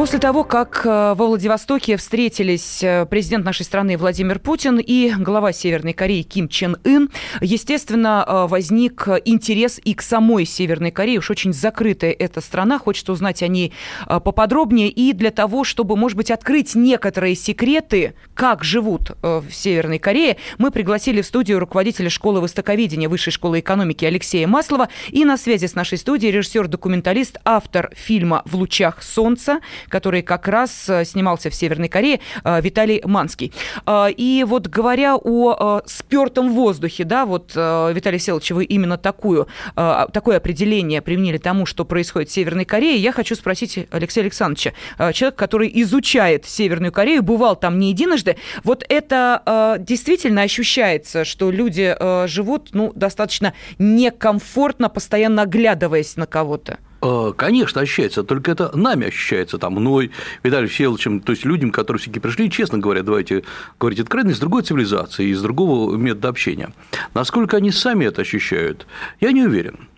После 0.00 0.18
того, 0.18 0.44
как 0.44 0.80
э, 0.86 0.88
во 1.14 1.26
Владивостоке 1.26 1.98
встретились 1.98 2.82
э, 2.82 3.04
президент 3.04 3.44
нашей 3.44 3.66
страны 3.66 3.98
Владимир 3.98 4.38
Путин 4.38 4.78
и 4.78 5.12
глава 5.12 5.52
Северной 5.52 5.92
Кореи 5.92 6.22
Ким 6.22 6.48
Чен 6.48 6.78
Ын, 6.84 7.10
естественно, 7.42 8.24
э, 8.26 8.46
возник 8.46 9.06
интерес 9.26 9.78
и 9.84 9.92
к 9.92 10.00
самой 10.00 10.46
Северной 10.46 10.90
Корее. 10.90 11.18
Уж 11.18 11.30
очень 11.30 11.52
закрытая 11.52 12.12
эта 12.12 12.40
страна, 12.40 12.78
хочется 12.78 13.12
узнать 13.12 13.42
о 13.42 13.48
ней 13.48 13.74
поподробнее. 14.06 14.88
И 14.88 15.12
для 15.12 15.30
того, 15.30 15.64
чтобы, 15.64 15.98
может 15.98 16.16
быть, 16.16 16.30
открыть 16.30 16.74
некоторые 16.74 17.34
секреты, 17.34 18.14
как 18.32 18.64
живут 18.64 19.10
в 19.20 19.44
Северной 19.50 19.98
Корее, 19.98 20.38
мы 20.56 20.70
пригласили 20.70 21.20
в 21.20 21.26
студию 21.26 21.58
руководителя 21.58 22.08
школы 22.08 22.40
востоковедения 22.40 23.10
Высшей 23.10 23.34
школы 23.34 23.60
экономики 23.60 24.06
Алексея 24.06 24.46
Маслова. 24.46 24.88
И 25.10 25.26
на 25.26 25.36
связи 25.36 25.66
с 25.66 25.74
нашей 25.74 25.98
студией 25.98 26.32
режиссер-документалист, 26.32 27.36
автор 27.44 27.92
фильма 27.94 28.40
«В 28.46 28.54
лучах 28.56 29.02
солнца», 29.02 29.60
который 29.90 30.22
как 30.22 30.48
раз 30.48 30.88
э, 30.88 31.04
снимался 31.04 31.50
в 31.50 31.54
Северной 31.54 31.88
Корее, 31.88 32.20
э, 32.44 32.60
Виталий 32.62 33.02
Манский. 33.04 33.52
Э, 33.86 34.06
и 34.10 34.44
вот 34.46 34.68
говоря 34.68 35.16
о 35.16 35.82
спертом 35.84 36.52
воздухе, 36.52 37.04
да, 37.04 37.26
вот, 37.26 37.50
Виталий 37.54 38.18
Селович, 38.18 38.52
вы 38.52 38.64
именно 38.64 38.96
такую, 38.96 39.48
такое 39.74 40.36
определение 40.36 41.02
применили 41.02 41.38
тому, 41.38 41.66
что 41.66 41.84
происходит 41.84 42.30
в 42.30 42.32
Северной 42.32 42.64
Корее, 42.64 42.96
я 42.96 43.12
хочу 43.12 43.34
спросить 43.34 43.86
Алексея 43.90 44.24
Александровича, 44.24 44.72
человек, 45.12 45.36
который 45.36 45.70
изучает 45.82 46.46
Северную 46.46 46.92
Корею, 46.92 47.22
бывал 47.22 47.56
там 47.56 47.78
не 47.78 47.90
единожды, 47.90 48.36
вот 48.62 48.84
это 48.88 49.76
действительно 49.80 50.42
ощущается, 50.42 51.24
что 51.24 51.50
люди 51.50 51.96
живут, 52.28 52.70
ну, 52.72 52.92
достаточно 52.94 53.52
некомфортно, 53.78 54.88
постоянно 54.88 55.42
оглядываясь 55.42 56.16
на 56.16 56.26
кого-то? 56.26 56.78
Э, 57.02 57.32
конечно, 57.36 57.80
ощущается, 57.80 58.22
только 58.22 58.52
это 58.52 58.76
нами 58.76 59.06
ощущается, 59.06 59.58
там, 59.58 59.74
мной, 59.74 60.10
Виталием 60.42 60.68
Всеволодовичем, 60.68 61.20
то 61.20 61.32
есть 61.32 61.44
людям, 61.44 61.70
которые 61.70 62.00
все-таки 62.00 62.20
пришли, 62.20 62.50
честно 62.50 62.78
говоря, 62.78 63.02
давайте 63.02 63.44
говорить 63.78 64.00
откровенно, 64.00 64.30
из 64.30 64.38
другой 64.38 64.62
цивилизации, 64.62 65.28
из 65.28 65.40
другого 65.40 65.96
метода 65.96 66.28
общения. 66.28 66.72
Насколько 67.14 67.56
они 67.56 67.70
сами 67.70 68.04
это 68.04 68.22
ощущают, 68.22 68.86
я 69.20 69.32
не 69.32 69.42
уверен. 69.42 69.89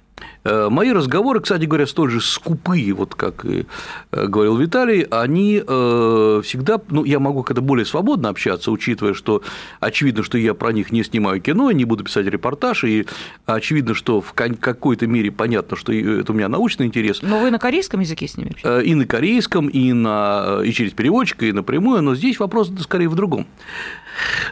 Э, 0.45 0.69
мои 0.71 0.93
разговоры, 0.93 1.41
кстати 1.41 1.67
говоря, 1.67 1.87
столь 1.87 2.11
же 2.11 2.21
скупые, 2.21 2.93
вот 2.95 3.15
как 3.15 3.45
и 3.45 3.67
э, 4.11 4.27
говорил 4.27 4.57
Виталий, 4.57 5.03
они 5.03 5.63
э, 5.65 6.41
всегда, 6.45 6.81
ну, 6.89 7.05
я 7.05 7.21
могу 7.21 7.43
как-то 7.45 7.63
более 7.63 7.87
свободно 7.87 8.29
общаться, 8.29 8.73
учитывая, 8.73 9.15
что 9.15 9.43
очевидно, 9.79 10.23
что 10.23 10.39
я 10.39 10.55
про 10.55 10.73
них 10.73 10.91
не 10.91 11.05
снимаю 11.05 11.41
кино, 11.41 11.71
не 11.71 11.85
буду 11.85 12.05
писать 12.05 12.27
репортаж, 12.27 12.85
и 12.85 13.07
очевидно, 13.47 13.95
что 13.95 14.21
в 14.21 14.33
какой-то 14.33 15.07
мере 15.07 15.31
понятно, 15.31 15.77
что 15.77 15.93
это 15.93 16.33
у 16.33 16.35
меня 16.35 16.49
научный 16.49 16.87
интерес. 16.87 17.23
Но 17.23 17.39
вы 17.39 17.51
на 17.51 17.59
корейском 17.59 18.01
языке 18.01 18.27
с 18.27 18.37
ними 18.37 18.51
общаетесь? 18.51 18.91
И 18.91 18.95
на 18.95 19.07
корейском, 19.07 19.69
и, 19.69 19.93
на, 19.93 20.61
и 20.65 20.73
через 20.73 20.93
переводчика, 20.93 21.47
и 21.47 21.53
напрямую, 21.53 22.03
но 22.03 22.15
здесь 22.15 22.41
вопрос 22.41 22.73
скорее 22.81 23.09
в 23.09 23.15
другом. 23.15 23.47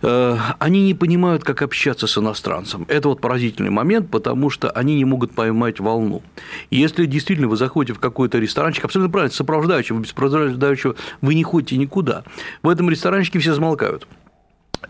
Они 0.03 0.83
не 0.83 0.95
понимают, 0.95 1.45
как 1.45 1.63
общаться 1.63 2.07
с 2.07 2.17
иностранцем. 2.17 2.87
Это 2.89 3.09
вот 3.09 3.21
поразительный 3.21 3.71
момент, 3.71 4.11
потому 4.11 4.51
что 4.51 4.71
они 4.71 4.95
не 4.95 5.05
могут 5.05 5.33
поймать 5.33 5.80
волну. 5.81 6.23
Если 6.71 7.07
действительно 7.07 7.49
вы 7.49 7.57
заходите 7.57 7.95
в 7.95 8.01
какой-то 8.01 8.39
ресторанчик, 8.39 8.85
абсолютно 8.85 9.13
правильно, 9.13 9.35
сопровождающий, 9.35 9.95
вы 9.95 10.03
без 10.03 10.11
сопровождающего 10.11 10.97
вы 11.21 11.35
не 11.35 11.43
ходите 11.43 11.77
никуда. 11.77 12.25
В 12.63 12.69
этом 12.69 12.91
ресторанчике 12.91 13.39
все 13.39 13.55
замолкают. 13.55 14.07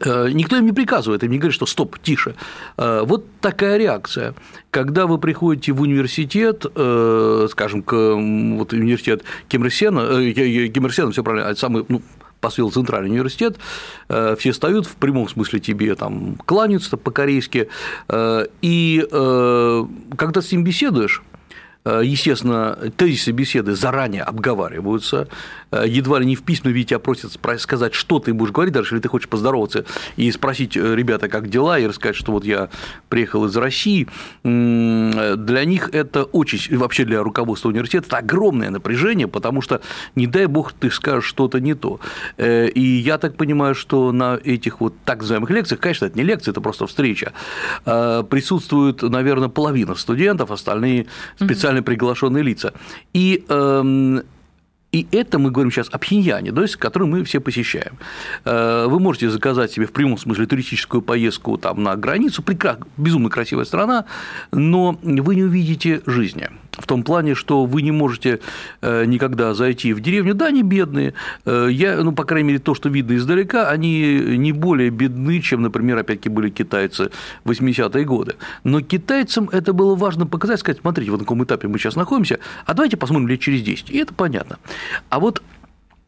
Э, 0.00 0.28
никто 0.30 0.56
им 0.56 0.66
не 0.66 0.72
приказывает, 0.72 1.24
им 1.24 1.32
не 1.32 1.38
говорит, 1.38 1.54
что 1.54 1.66
стоп, 1.66 1.98
тише. 1.98 2.34
Э, 2.76 3.02
вот 3.04 3.26
такая 3.40 3.76
реакция. 3.76 4.34
Когда 4.70 5.06
вы 5.06 5.18
приходите 5.18 5.72
в 5.72 5.80
университет, 5.80 6.60
скажем, 6.62 7.82
к 7.82 7.92
вот, 7.92 8.72
университет 8.72 9.24
Ким 9.48 9.64
Ир 9.64 9.72
Сена, 9.72 10.32
Ким 10.32 10.86
Ир 10.86 10.94
Сена, 10.94 11.10
все 11.10 11.24
правильно, 11.24 11.48
это 11.48 11.58
самый 11.58 11.84
ну, 11.88 12.02
посвил 12.40 12.70
Центральный 12.70 13.10
университет, 13.10 13.56
э, 14.08 14.36
все 14.38 14.52
встают 14.52 14.86
в 14.86 14.96
прямом 14.96 15.28
смысле 15.28 15.60
тебе 15.60 15.94
там 15.94 16.36
кланяются 16.46 16.96
по-корейски, 16.96 17.68
э, 18.08 18.46
и 18.62 19.06
э, 19.10 19.84
когда 20.16 20.42
с 20.42 20.50
ним 20.52 20.64
беседуешь, 20.64 21.22
естественно, 21.84 22.78
тезисы 22.96 23.30
беседы 23.32 23.74
заранее 23.74 24.22
обговариваются, 24.22 25.28
э, 25.70 25.84
едва 25.86 26.18
ли 26.18 26.26
не 26.26 26.36
в 26.36 26.42
письменном 26.42 26.74
виде 26.74 26.88
тебя 26.88 26.98
просят 26.98 27.32
сказать, 27.58 27.94
что 27.94 28.18
ты 28.18 28.34
будешь 28.34 28.52
говорить, 28.52 28.74
даже 28.74 28.88
если 28.88 29.00
ты 29.00 29.08
хочешь 29.08 29.28
поздороваться 29.28 29.86
и 30.16 30.30
спросить, 30.30 30.76
э, 30.76 30.94
ребята, 30.94 31.28
как 31.28 31.48
дела, 31.48 31.78
и 31.78 31.86
рассказать, 31.86 32.16
что 32.16 32.32
вот 32.32 32.44
я 32.44 32.68
приехал 33.08 33.46
из 33.46 33.56
России. 33.56 34.08
Для 34.42 35.64
них 35.64 35.88
это 35.92 36.24
очень, 36.24 36.76
вообще 36.76 37.04
для 37.04 37.22
руководства 37.22 37.70
университета, 37.70 38.08
это 38.08 38.18
огромное 38.18 38.68
напряжение, 38.70 39.26
потому 39.26 39.62
что, 39.62 39.80
не 40.14 40.26
дай 40.26 40.46
бог, 40.46 40.72
ты 40.72 40.90
скажешь 40.90 41.24
что-то 41.24 41.60
не 41.60 41.74
то. 41.74 41.98
И 42.38 43.02
я 43.04 43.18
так 43.18 43.36
понимаю, 43.36 43.74
что 43.74 44.12
на 44.12 44.38
этих 44.42 44.80
вот 44.80 44.94
так 45.04 45.20
называемых 45.20 45.50
лекциях, 45.50 45.80
конечно, 45.80 46.06
это 46.06 46.18
не 46.18 46.24
лекция, 46.24 46.52
это 46.52 46.60
просто 46.60 46.86
встреча, 46.86 47.32
присутствует, 47.84 49.02
наверное, 49.02 49.48
половина 49.48 49.94
студентов, 49.94 50.50
остальные 50.50 51.06
специально 51.36 51.69
специально 51.70 51.82
приглашенные 51.82 52.42
лица. 52.42 52.72
И 53.14 53.44
эм, 53.48 54.22
и 54.92 55.06
это 55.12 55.38
мы 55.38 55.52
говорим 55.52 55.70
сейчас 55.70 55.88
о 55.92 55.98
Пхеньяне, 55.98 56.50
то 56.50 56.62
есть, 56.62 56.74
который 56.74 57.06
мы 57.06 57.22
все 57.22 57.40
посещаем. 57.40 57.96
Э, 58.44 58.86
вы 58.88 58.98
можете 58.98 59.30
заказать 59.30 59.70
себе 59.70 59.86
в 59.86 59.92
прямом 59.92 60.18
смысле 60.18 60.46
туристическую 60.46 61.00
поездку 61.00 61.56
там, 61.58 61.84
на 61.84 61.94
границу, 61.94 62.42
прекрас... 62.42 62.78
безумно 62.96 63.30
красивая 63.30 63.66
страна, 63.66 64.04
но 64.50 64.98
вы 65.02 65.36
не 65.36 65.44
увидите 65.44 66.02
жизни. 66.06 66.48
В 66.80 66.86
том 66.86 67.02
плане, 67.02 67.34
что 67.34 67.64
вы 67.64 67.82
не 67.82 67.92
можете 67.92 68.40
э, 68.80 69.04
никогда 69.04 69.54
зайти 69.54 69.92
в 69.92 70.00
деревню. 70.00 70.34
Да, 70.34 70.46
они 70.46 70.62
бедные. 70.62 71.14
Э, 71.44 71.68
я, 71.70 72.02
ну, 72.02 72.12
по 72.12 72.24
крайней 72.24 72.48
мере, 72.48 72.58
то, 72.58 72.74
что 72.74 72.88
видно 72.88 73.16
издалека, 73.16 73.68
они 73.68 74.36
не 74.36 74.52
более 74.52 74.90
бедны, 74.90 75.40
чем, 75.40 75.62
например, 75.62 75.98
опять-таки 75.98 76.28
были 76.28 76.48
китайцы 76.50 77.10
в 77.44 77.50
80-е 77.50 78.04
годы. 78.04 78.34
Но 78.64 78.80
китайцам 78.80 79.48
это 79.52 79.72
было 79.72 79.94
важно 79.94 80.26
показать, 80.26 80.60
сказать, 80.60 80.80
смотрите, 80.80 81.10
вот 81.10 81.18
на 81.18 81.24
каком 81.24 81.44
этапе 81.44 81.68
мы 81.68 81.78
сейчас 81.78 81.96
находимся, 81.96 82.38
а 82.66 82.74
давайте 82.74 82.96
посмотрим 82.96 83.28
лет 83.28 83.40
через 83.40 83.62
10. 83.62 83.90
И 83.90 83.98
это 83.98 84.14
понятно. 84.14 84.58
А 85.08 85.20
вот 85.20 85.42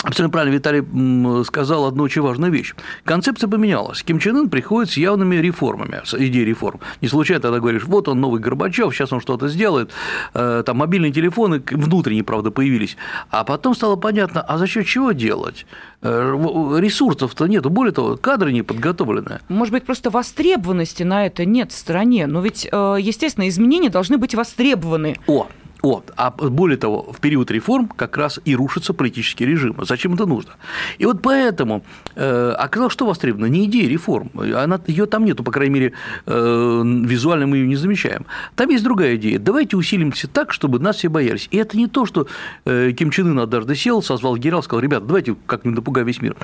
Абсолютно 0.03 0.33
правильно 0.33 0.55
Виталий 0.55 1.45
сказал 1.45 1.87
одну 1.87 2.03
очень 2.03 2.23
важную 2.23 2.51
вещь. 2.51 2.75
Концепция 3.05 3.49
поменялась. 3.49 4.03
Ким 4.03 4.19
Чен 4.19 4.37
Ын 4.37 4.51
приходит 4.51 4.91
с 4.91 4.97
явными 4.97 5.37
реформами, 5.37 6.01
с 6.05 6.15
идеей 6.15 6.45
реформ. 6.45 6.81
Не 7.01 7.09
случайно 7.09 7.41
тогда 7.41 7.61
говоришь, 7.61 7.85
вот 7.85 8.09
он 8.09 8.21
новый 8.21 8.41
Горбачев, 8.41 8.93
сейчас 8.95 9.13
он 9.13 9.21
что-то 9.21 9.49
сделает. 9.49 9.91
Э, 10.35 10.65
там 10.67 10.79
мобильные 10.79 11.13
телефоны 11.13 11.63
внутренние, 11.71 12.25
правда, 12.25 12.51
появились. 12.51 12.97
А 13.31 13.45
потом 13.45 13.75
стало 13.75 13.97
понятно, 13.97 14.41
а 14.41 14.59
за 14.59 14.67
счет 14.67 14.87
чего 14.87 15.13
делать? 15.13 15.67
Э, 16.03 16.79
ресурсов-то 16.81 17.47
нету, 17.47 17.71
более 17.71 17.93
того, 17.93 18.17
кадры 18.17 18.53
не 18.53 18.63
подготовлены. 18.63 19.41
Может 19.49 19.73
быть, 19.73 19.85
просто 19.85 20.11
востребованности 20.11 21.05
на 21.05 21.27
это 21.27 21.45
нет 21.45 21.71
в 21.71 21.77
стране, 21.77 22.27
но 22.27 22.41
ведь, 22.41 22.69
э, 22.71 22.97
естественно, 23.01 23.49
изменения 23.49 23.89
должны 23.89 24.19
быть 24.19 24.35
востребованы. 24.35 25.17
О, 25.29 25.47
вот. 25.83 26.13
А 26.17 26.31
более 26.31 26.79
того, 26.79 27.13
в 27.13 27.21
период 27.21 27.51
реформ 27.51 27.89
как 27.89 28.17
раз 28.17 28.41
и 28.45 28.55
рушится 28.55 28.95
политический 28.95 29.45
режим. 29.45 29.77
Зачем 29.83 30.15
это 30.15 30.27
нужно? 30.27 30.53
И 30.99 31.05
вот 31.05 31.23
поэтому 31.23 31.85
э, 32.15 32.55
оказалось, 32.57 32.93
что 32.93 33.05
востребовано 33.05 33.47
не 33.47 33.65
идея 33.65 33.89
реформ. 33.89 34.31
Она, 34.35 34.81
ее 34.87 35.07
там 35.07 35.25
нету, 35.25 35.43
по 35.43 35.51
крайней 35.51 35.75
мере, 35.75 35.93
э, 36.27 36.83
визуально 36.85 37.49
мы 37.49 37.57
ее 37.59 37.67
не 37.67 37.77
замечаем. 37.77 38.27
Там 38.55 38.71
есть 38.71 38.85
другая 38.85 39.17
идея. 39.17 39.41
Давайте 39.41 39.77
усилимся 39.77 40.29
так, 40.29 40.53
чтобы 40.53 40.79
нас 40.79 40.97
все 40.97 41.09
боялись. 41.09 41.49
И 41.51 41.57
это 41.57 41.77
не 41.77 41.89
то, 41.89 42.07
что 42.07 42.29
э, 42.65 42.93
Ким 42.93 43.11
Чен 43.11 43.29
Ын 43.29 43.41
однажды 43.41 43.75
сел, 43.75 44.03
созвал 44.03 44.37
генерал, 44.37 44.63
сказал, 44.63 44.81
ребята, 44.81 45.07
давайте 45.07 45.35
как-нибудь 45.47 45.79
напугаем 45.79 46.07
весь 46.07 46.23
мир 46.23 46.37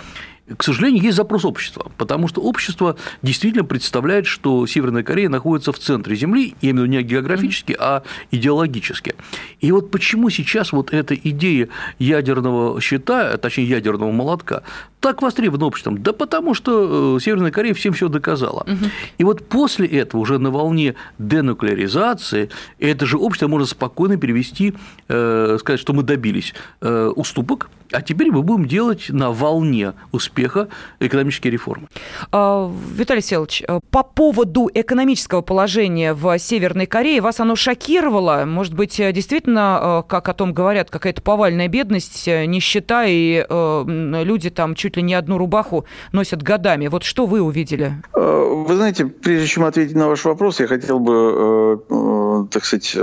к 0.56 0.62
сожалению, 0.62 1.02
есть 1.02 1.16
запрос 1.16 1.44
общества, 1.44 1.90
потому 1.96 2.28
что 2.28 2.40
общество 2.40 2.96
действительно 3.22 3.64
представляет, 3.64 4.26
что 4.26 4.66
Северная 4.66 5.02
Корея 5.02 5.28
находится 5.28 5.72
в 5.72 5.78
центре 5.78 6.16
Земли, 6.16 6.54
я 6.60 6.70
имею 6.70 6.86
в 6.86 6.90
виду 6.90 6.98
не 6.98 7.02
географически, 7.02 7.76
а 7.78 8.02
идеологически. 8.30 9.14
И 9.60 9.72
вот 9.72 9.90
почему 9.90 10.30
сейчас 10.30 10.72
вот 10.72 10.92
эта 10.92 11.14
идея 11.14 11.68
ядерного 11.98 12.80
щита, 12.80 13.36
точнее 13.36 13.64
ядерного 13.64 14.10
молотка, 14.12 14.62
так 15.00 15.22
востребована 15.22 15.66
обществом? 15.66 16.02
Да 16.02 16.12
потому 16.12 16.54
что 16.54 17.16
э, 17.16 17.20
Северная 17.20 17.50
Корея 17.50 17.74
всем 17.74 17.92
все 17.92 18.08
доказала. 18.08 18.62
Угу. 18.62 18.90
И 19.18 19.24
вот 19.24 19.48
после 19.48 19.86
этого, 19.86 20.20
уже 20.20 20.38
на 20.38 20.50
волне 20.50 20.94
денуклеаризации, 21.18 22.50
это 22.78 23.06
же 23.06 23.16
общество 23.18 23.48
можно 23.48 23.66
спокойно 23.66 24.16
перевести, 24.16 24.74
э, 25.08 25.56
сказать, 25.60 25.80
что 25.80 25.92
мы 25.92 26.02
добились 26.02 26.54
э, 26.80 27.12
уступок, 27.14 27.70
а 27.92 28.02
теперь 28.02 28.30
мы 28.30 28.42
будем 28.42 28.66
делать 28.66 29.06
на 29.08 29.30
волне 29.30 29.94
успеха 30.12 30.68
экономические 31.00 31.52
реформы. 31.52 31.88
А, 32.32 32.70
Виталий 32.94 33.22
Селович, 33.22 33.62
по 33.90 34.02
поводу 34.02 34.70
экономического 34.72 35.40
положения 35.40 36.12
в 36.12 36.38
Северной 36.38 36.86
Корее, 36.86 37.20
вас 37.20 37.40
оно 37.40 37.56
шокировало? 37.56 38.44
Может 38.46 38.74
быть, 38.74 39.00
действительно, 39.18 40.02
э, 40.04 40.08
как 40.08 40.28
о 40.28 40.34
том 40.34 40.52
говорят, 40.52 40.90
какая-то 40.90 41.22
повальная 41.22 41.66
бедность, 41.66 42.26
нищета, 42.26 43.04
и 43.06 43.44
люди 43.48 44.50
там 44.50 44.74
чуть 44.74 44.96
ли 44.96 45.02
не 45.02 45.14
одну 45.14 45.38
рубаху 45.38 45.84
носят 46.12 46.42
годами. 46.42 46.86
Вот 46.86 47.02
что 47.02 47.26
вы 47.26 47.40
увидели? 47.40 47.94
Вы 48.14 48.76
знаете, 48.76 49.06
прежде 49.06 49.46
чем 49.46 49.64
ответить 49.64 49.96
на 49.96 50.08
ваш 50.08 50.24
вопрос, 50.24 50.60
я 50.60 50.66
хотел 50.66 51.00
бы, 51.00 52.48
так 52.50 52.64
сказать, 52.64 52.96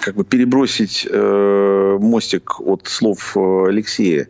как 0.00 0.14
бы 0.16 0.24
перебросить 0.24 1.08
мостик 2.00 2.60
от 2.60 2.88
слов 2.88 3.36
Алексея. 3.36 4.28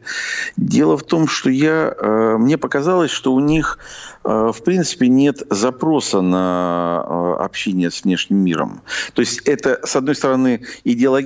Дело 0.56 0.96
в 0.96 1.02
том, 1.02 1.26
что 1.28 1.50
я, 1.50 1.94
э, 1.96 2.36
мне 2.38 2.58
показалось, 2.58 3.10
что 3.10 3.32
у 3.32 3.40
них 3.40 3.78
Э, 4.22 4.50
в 4.54 4.62
принципе, 4.62 5.08
нет 5.08 5.42
запроса 5.48 6.20
на 6.20 7.04
э, 7.08 7.42
общение 7.42 7.90
с 7.90 8.04
внешним 8.04 8.38
миром. 8.38 8.82
То 9.14 9.20
есть 9.20 9.40
это, 9.46 9.80
с 9.84 9.96
одной 9.96 10.14
стороны, 10.14 10.62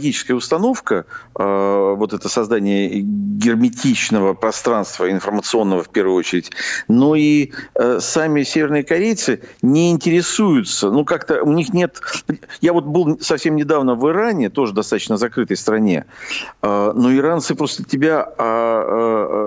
идеологическая 0.05 0.35
установка, 0.35 1.07
э, 1.39 1.95
вот 1.97 2.13
это 2.13 2.29
создание 2.29 3.01
герметичного 3.01 4.35
пространства 4.35 5.11
информационного 5.11 5.83
в 5.83 5.89
первую 5.89 6.17
очередь, 6.17 6.53
но 6.89 7.15
и 7.15 7.53
сами 7.99 8.43
северные 8.43 8.85
корейцы 8.85 9.41
не 9.63 9.91
интересуются, 9.91 10.91
ну 10.91 11.05
как-то 11.05 11.43
у 11.43 11.53
них 11.53 11.73
нет... 11.73 12.01
Я 12.61 12.73
вот 12.73 12.85
был 12.85 13.19
совсем 13.21 13.57
недавно 13.57 13.95
в 13.95 14.09
Иране, 14.09 14.51
тоже 14.51 14.73
достаточно 14.73 15.17
закрытой 15.17 15.57
стране, 15.57 16.07
но 16.63 17.15
иранцы 17.15 17.55
просто 17.55 17.85
тебя 17.85 18.27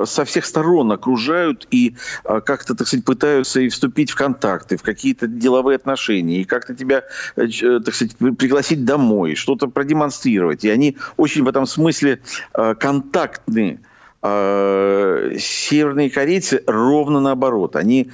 со 0.05 0.25
всех 0.25 0.45
сторон 0.45 0.91
окружают 0.91 1.67
и 1.71 1.95
как-то, 2.23 2.75
так 2.75 2.87
сказать, 2.87 3.05
пытаются 3.05 3.61
и 3.61 3.69
вступить 3.69 4.11
в 4.11 4.15
контакты, 4.15 4.77
в 4.77 4.81
какие-то 4.81 5.27
деловые 5.27 5.75
отношения, 5.75 6.41
и 6.41 6.43
как-то 6.43 6.75
тебя, 6.75 7.03
э, 7.35 7.45
э, 7.45 7.79
так 7.79 7.93
сказать, 7.93 8.15
пригласить 8.37 8.85
домой, 8.85 9.35
что-то 9.35 9.67
продемонстрировать. 9.67 10.46
И 10.63 10.69
они 10.69 10.97
очень 11.17 11.43
в 11.43 11.47
этом 11.47 11.65
смысле 11.65 12.21
э, 12.53 12.75
контактны. 12.75 13.79
Северные 14.19 16.09
корейцы 16.09 16.63
ровно 16.65 17.19
наоборот. 17.19 17.75
Они 17.75 18.09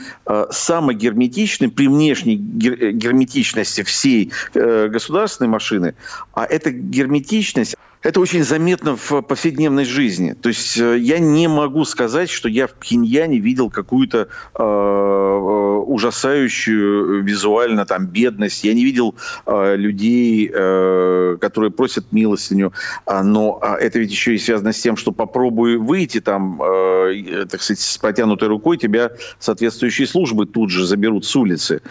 самые 0.51 0.97
герметичны 0.97 1.71
при 1.71 1.87
внешней 1.87 2.35
герметичности 2.35 3.83
всей 3.83 4.31
государственной 4.53 5.47
машины, 5.47 5.95
а 6.33 6.45
эта 6.45 6.71
герметичность 6.71 7.77
это 8.03 8.19
очень 8.19 8.43
заметно 8.43 8.97
в 8.97 9.21
повседневной 9.21 9.85
жизни. 9.85 10.33
То 10.33 10.49
есть 10.49 10.77
э, 10.77 10.99
я 10.99 11.19
не 11.19 11.47
могу 11.47 11.85
сказать, 11.85 12.29
что 12.29 12.49
я 12.49 12.67
в 12.67 12.73
Пхеньяне 12.73 13.39
видел 13.39 13.69
какую-то 13.69 14.27
э, 14.53 14.63
э 14.63 15.73
ужасающую 15.83 17.23
визуально 17.23 17.85
там 17.85 18.07
бедность. 18.07 18.63
Я 18.63 18.73
не 18.73 18.83
видел 18.83 19.15
э, 19.45 19.75
людей, 19.75 20.49
э, 20.53 21.37
которые 21.39 21.71
просят 21.71 22.11
милостыню. 22.11 22.73
А, 23.05 23.23
но 23.23 23.59
а 23.61 23.75
это 23.75 23.99
ведь 23.99 24.11
еще 24.11 24.33
и 24.35 24.37
связано 24.37 24.73
с 24.73 24.81
тем, 24.81 24.97
что 24.97 25.11
попробуй 25.11 25.77
выйти 25.77 26.19
там, 26.19 26.61
э, 26.61 27.45
так 27.49 27.61
сказать, 27.61 27.79
с 27.79 27.97
протянутой 27.97 28.47
рукой, 28.47 28.77
тебя 28.77 29.11
соответствующие 29.39 30.07
службы 30.07 30.45
тут 30.45 30.69
же 30.69 30.85
заберут 30.85 31.25
с 31.25 31.35
улицы. 31.35 31.81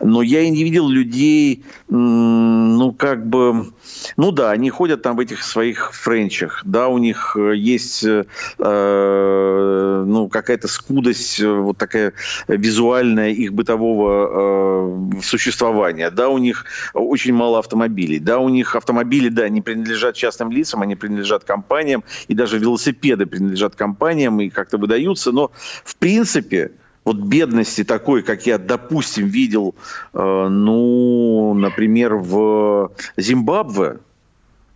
Но 0.00 0.22
я 0.22 0.40
и 0.40 0.50
не 0.50 0.64
видел 0.64 0.88
людей, 0.88 1.64
ну 1.88 2.94
как 2.98 3.26
бы, 3.26 3.72
ну 4.16 4.32
да, 4.32 4.50
они 4.50 4.70
ходят 4.70 5.02
там 5.02 5.16
в 5.16 5.20
этих 5.20 5.42
своих 5.42 5.61
своих 5.62 5.92
френчах. 5.92 6.62
Да, 6.64 6.88
у 6.88 6.98
них 6.98 7.36
э, 7.38 7.54
есть 7.54 8.02
э, 8.02 8.24
э, 8.58 10.04
ну, 10.06 10.28
какая-то 10.28 10.66
скудость, 10.66 11.38
э, 11.40 11.48
вот 11.48 11.78
такая 11.78 12.14
визуальная 12.48 13.30
их 13.30 13.52
бытового 13.52 15.12
э, 15.14 15.20
существования. 15.22 16.10
Да, 16.10 16.30
у 16.30 16.38
них 16.38 16.64
очень 16.94 17.32
мало 17.32 17.60
автомобилей. 17.60 18.18
Да, 18.18 18.40
у 18.40 18.48
них 18.48 18.74
автомобили, 18.74 19.28
да, 19.28 19.48
не 19.48 19.60
принадлежат 19.60 20.16
частным 20.16 20.50
лицам, 20.50 20.82
они 20.82 20.96
принадлежат 20.96 21.44
компаниям, 21.44 22.02
и 22.26 22.34
даже 22.34 22.58
велосипеды 22.58 23.26
принадлежат 23.26 23.76
компаниям 23.76 24.40
и 24.40 24.50
как-то 24.50 24.78
выдаются. 24.78 25.30
Но, 25.30 25.52
в 25.84 25.94
принципе, 25.94 26.72
вот 27.04 27.18
бедности 27.18 27.84
такой, 27.84 28.22
как 28.22 28.46
я, 28.46 28.58
допустим, 28.58 29.28
видел, 29.28 29.76
ну, 30.12 31.54
например, 31.54 32.14
в 32.14 32.92
Зимбабве, 33.16 33.98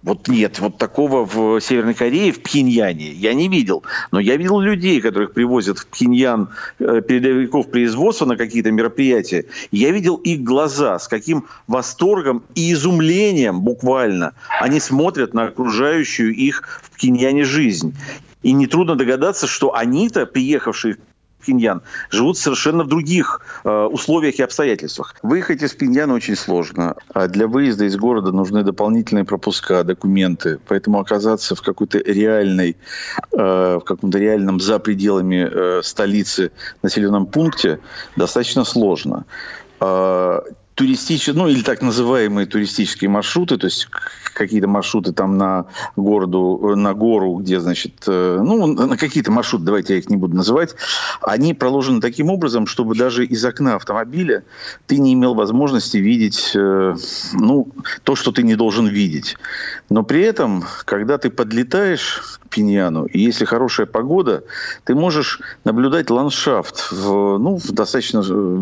вот 0.06 0.28
нет, 0.28 0.60
вот 0.60 0.78
такого 0.78 1.26
в 1.26 1.60
Северной 1.60 1.94
Корее, 1.94 2.30
в 2.30 2.40
Пхеньяне 2.40 3.10
я 3.10 3.34
не 3.34 3.48
видел. 3.48 3.82
Но 4.12 4.20
я 4.20 4.36
видел 4.36 4.60
людей, 4.60 5.00
которых 5.00 5.32
привозят 5.32 5.80
в 5.80 5.88
Пхеньян 5.88 6.50
э, 6.78 7.02
передовиков 7.02 7.68
производства 7.72 8.24
на 8.24 8.36
какие-то 8.36 8.70
мероприятия. 8.70 9.46
Я 9.72 9.90
видел 9.90 10.14
их 10.14 10.44
глаза, 10.44 11.00
с 11.00 11.08
каким 11.08 11.46
восторгом 11.66 12.44
и 12.54 12.72
изумлением 12.72 13.62
буквально 13.62 14.34
они 14.60 14.78
смотрят 14.78 15.34
на 15.34 15.46
окружающую 15.48 16.32
их 16.32 16.80
в 16.84 16.92
Пхеньяне 16.92 17.42
жизнь. 17.42 17.96
И 18.44 18.52
нетрудно 18.52 18.94
догадаться, 18.94 19.48
что 19.48 19.74
они-то, 19.74 20.24
приехавшие 20.24 20.94
в 20.94 20.98
Пхеньян, 21.40 21.82
живут 22.10 22.38
совершенно 22.38 22.84
в 22.84 22.88
других 22.88 23.40
э, 23.64 23.70
условиях 23.70 24.38
и 24.38 24.42
обстоятельствах. 24.42 25.14
Выехать 25.22 25.62
из 25.62 25.72
Пхеньяна 25.72 26.14
очень 26.14 26.36
сложно. 26.36 26.96
А 27.12 27.28
для 27.28 27.46
выезда 27.46 27.84
из 27.84 27.96
города 27.96 28.32
нужны 28.32 28.62
дополнительные 28.62 29.24
пропуска, 29.24 29.84
документы. 29.84 30.58
Поэтому 30.66 30.98
оказаться 30.98 31.54
в 31.54 31.62
какой-то 31.62 31.98
реальной, 31.98 32.76
э, 33.32 33.78
в 33.80 33.84
каком-то 33.84 34.18
реальном 34.18 34.60
за 34.60 34.78
пределами 34.78 35.48
э, 35.50 35.82
столицы 35.82 36.52
населенном 36.82 37.26
пункте 37.26 37.80
достаточно 38.16 38.64
сложно. 38.64 39.24
Э, 40.76 40.86
туристические, 40.86 41.34
ну 41.34 41.48
или 41.48 41.62
так 41.62 41.82
называемые 41.82 42.46
туристические 42.46 43.08
маршруты, 43.08 43.56
то 43.56 43.66
есть 43.66 43.88
какие-то 44.34 44.68
маршруты 44.68 45.12
там 45.12 45.38
на 45.38 45.66
городу, 45.96 46.74
на 46.76 46.92
гору, 46.92 47.36
где, 47.36 47.60
значит, 47.60 48.04
э, 48.06 48.40
ну, 48.42 48.66
на 48.66 48.96
какие-то 48.98 49.32
маршруты, 49.32 49.64
давайте 49.64 49.94
я 49.94 49.98
их 49.98 50.10
не 50.10 50.16
буду 50.16 50.36
называть, 50.36 50.74
они 51.22 51.54
проложены 51.54 52.00
таким 52.02 52.30
образом, 52.30 52.66
чтобы 52.66 52.94
даже 52.94 53.24
из 53.24 53.42
окна 53.44 53.76
автомобиля 53.76 54.44
ты 54.86 54.98
не 54.98 55.14
имел 55.14 55.34
возможности 55.34 55.96
видеть, 55.96 56.52
э, 56.54 56.94
ну, 57.32 57.68
то, 58.02 58.14
что 58.14 58.30
ты 58.30 58.42
не 58.42 58.54
должен 58.54 58.86
видеть. 58.86 59.38
Но 59.88 60.02
при 60.02 60.22
этом, 60.22 60.64
когда 60.84 61.16
ты 61.16 61.30
подлетаешь 61.30 62.38
к 62.44 62.48
Пиньяну, 62.50 63.06
и 63.06 63.18
если 63.18 63.46
хорошая 63.46 63.86
погода, 63.86 64.44
ты 64.84 64.94
можешь 64.94 65.40
наблюдать 65.64 66.10
ландшафт 66.10 66.92
в, 66.92 67.38
ну, 67.38 67.56
в 67.56 67.72
достаточно 67.72 68.22
э, 68.28 68.56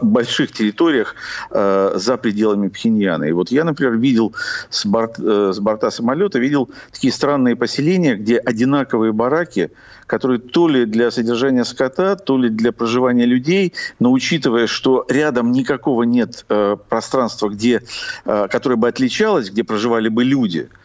больших 0.00 0.52
территориях 0.52 1.16
э, 1.50 1.92
за 1.94 2.16
пределами 2.16 2.68
Пхеньяна. 2.68 3.24
И 3.24 3.32
вот 3.32 3.50
я, 3.50 3.64
например, 3.64 3.96
видел 3.96 4.34
с, 4.70 4.86
борт, 4.86 5.18
э, 5.18 5.52
с 5.54 5.58
борта 5.58 5.90
самолета, 5.90 6.38
видел 6.38 6.70
такие 6.92 7.12
странные 7.12 7.56
поселения, 7.56 8.16
где 8.16 8.38
одинаковые 8.38 9.12
бараки, 9.12 9.70
которые 10.06 10.38
то 10.38 10.68
ли 10.68 10.84
для 10.84 11.10
содержания 11.10 11.64
скота, 11.64 12.16
то 12.16 12.36
ли 12.36 12.48
для 12.48 12.72
проживания 12.72 13.26
людей, 13.26 13.72
но 13.98 14.12
учитывая, 14.12 14.66
что 14.66 15.06
рядом 15.08 15.52
никакого 15.52 16.02
нет 16.02 16.44
э, 16.48 16.76
пространства, 16.88 17.48
где, 17.48 17.82
э, 18.24 18.48
которое 18.50 18.76
бы 18.76 18.88
отличалось, 18.88 19.50
где 19.50 19.64
проживали 19.64 20.08
бы 20.08 20.24
люди– 20.24 20.68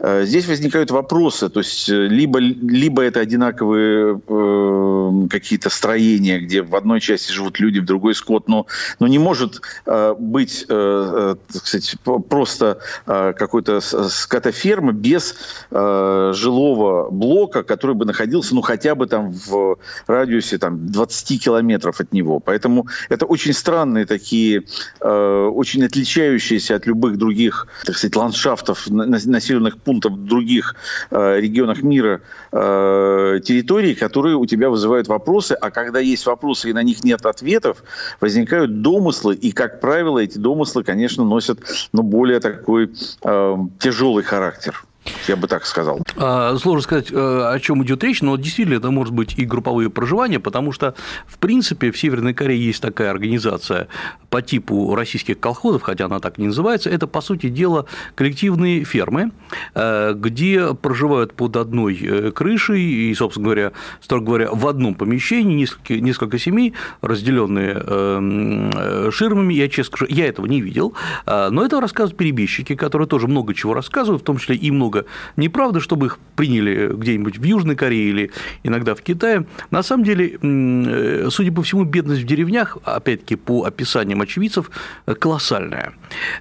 здесь 0.00 0.46
возникают 0.46 0.90
вопросы, 0.90 1.48
то 1.48 1.60
есть 1.60 1.88
э, 1.88 2.06
либо, 2.06 2.38
либо 2.38 3.02
это 3.02 3.20
одинаковые 3.20 4.20
э, 4.28 5.28
какие-то 5.28 5.70
строения, 5.70 6.38
где 6.38 6.62
в 6.62 6.76
одной 6.76 7.00
части 7.00 7.32
живут 7.32 7.58
люди, 7.58 7.80
в 7.80 7.84
другой 7.84 8.14
скот, 8.14 8.48
но, 8.48 8.66
но 9.00 9.08
не 9.08 9.18
может 9.18 9.60
э, 9.86 10.14
быть, 10.18 10.66
э, 10.68 10.72
э 10.72 11.36
так 11.52 12.24
просто 12.28 12.78
э, 13.06 13.32
какой-то 13.36 13.80
скотоферма 13.80 14.92
без 14.92 15.34
э, 15.70 16.32
жилого 16.34 17.10
блока, 17.10 17.62
который 17.62 17.96
бы 17.96 18.04
находился, 18.04 18.54
ну, 18.54 18.62
хотя 18.62 18.94
бы 18.94 19.06
там 19.06 19.32
в 19.32 19.78
радиусе 20.06 20.58
там, 20.58 20.90
20 20.92 21.42
километров 21.42 22.00
от 22.00 22.12
него. 22.12 22.40
Поэтому 22.40 22.86
это 23.08 23.26
очень 23.26 23.52
странные 23.52 24.06
такие, 24.06 24.64
э, 25.00 25.50
очень 25.52 25.84
отличающиеся 25.84 26.76
от 26.76 26.86
любых 26.86 27.16
других, 27.16 27.66
так 27.84 27.96
сказать, 27.96 28.16
ландшафтов 28.16 28.88
населенных 28.88 29.78
пунктов 29.88 30.12
в 30.12 30.24
других 30.26 30.74
э, 31.10 31.40
регионах 31.40 31.82
мира 31.82 32.20
э, 32.52 33.40
территорий, 33.42 33.94
которые 33.94 34.36
у 34.36 34.44
тебя 34.44 34.68
вызывают 34.68 35.08
вопросы, 35.08 35.52
а 35.52 35.70
когда 35.70 35.98
есть 35.98 36.26
вопросы 36.26 36.68
и 36.68 36.74
на 36.74 36.82
них 36.82 37.04
нет 37.04 37.24
ответов, 37.24 37.82
возникают 38.20 38.82
домыслы, 38.82 39.34
и, 39.34 39.50
как 39.50 39.80
правило, 39.80 40.18
эти 40.18 40.36
домыслы, 40.36 40.84
конечно, 40.84 41.24
носят 41.24 41.60
ну, 41.94 42.02
более 42.02 42.40
такой 42.40 42.90
э, 43.24 43.56
тяжелый 43.80 44.24
характер. 44.24 44.84
Я 45.26 45.36
бы 45.36 45.46
так 45.46 45.66
сказал. 45.66 46.00
А, 46.16 46.56
сложно 46.56 46.82
сказать, 46.82 47.10
э, 47.10 47.14
о 47.14 47.58
чем 47.60 47.82
идет 47.84 48.02
речь, 48.04 48.22
но 48.22 48.36
действительно 48.36 48.76
это 48.76 48.90
может 48.90 49.14
быть 49.14 49.38
и 49.38 49.44
групповые 49.44 49.90
проживания, 49.90 50.40
потому 50.40 50.72
что, 50.72 50.94
в 51.26 51.38
принципе, 51.38 51.90
в 51.90 51.98
Северной 51.98 52.34
Корее 52.34 52.66
есть 52.66 52.82
такая 52.82 53.10
организация 53.10 53.88
по 54.30 54.42
типу 54.42 54.94
российских 54.94 55.40
колхозов, 55.40 55.82
хотя 55.82 56.06
она 56.06 56.20
так 56.20 56.38
не 56.38 56.46
называется. 56.46 56.90
Это, 56.90 57.06
по 57.06 57.20
сути 57.20 57.48
дела, 57.48 57.86
коллективные 58.14 58.84
фермы, 58.84 59.32
э, 59.74 60.14
где 60.14 60.74
проживают 60.74 61.34
под 61.34 61.56
одной 61.56 61.98
э, 62.00 62.32
крышей 62.32 62.82
и, 62.82 63.14
собственно 63.14 63.44
говоря, 63.44 63.72
строго 64.00 64.26
говоря, 64.26 64.50
в 64.52 64.66
одном 64.66 64.94
помещении 64.94 65.54
несколько, 65.54 65.94
несколько 65.94 66.38
семей, 66.38 66.74
разделенные 67.00 69.10
ширмами. 69.10 69.54
Я 69.54 69.68
честно 69.68 69.96
скажу, 69.96 70.12
я 70.12 70.26
этого 70.26 70.46
не 70.46 70.60
видел, 70.60 70.94
но 71.26 71.64
это 71.64 71.80
рассказывают 71.80 72.18
перебежчики, 72.18 72.74
которые 72.74 73.08
тоже 73.08 73.28
много 73.28 73.54
чего 73.54 73.74
рассказывают, 73.74 74.22
в 74.22 74.24
том 74.24 74.38
числе 74.38 74.56
и 74.56 74.70
много 74.70 74.87
много 74.88 75.04
неправды, 75.36 75.80
чтобы 75.80 76.06
их 76.06 76.18
приняли 76.36 76.92
где-нибудь 76.92 77.38
в 77.38 77.44
Южной 77.44 77.76
Корее 77.76 78.10
или 78.10 78.30
иногда 78.62 78.94
в 78.94 79.02
Китае. 79.02 79.46
На 79.70 79.82
самом 79.82 80.04
деле, 80.04 80.38
э, 80.40 81.28
судя 81.30 81.52
по 81.52 81.62
всему, 81.62 81.84
бедность 81.84 82.22
в 82.22 82.26
деревнях, 82.26 82.78
опять-таки 82.84 83.36
по 83.36 83.64
описаниям 83.64 84.20
очевидцев, 84.20 84.70
колоссальная. 85.18 85.92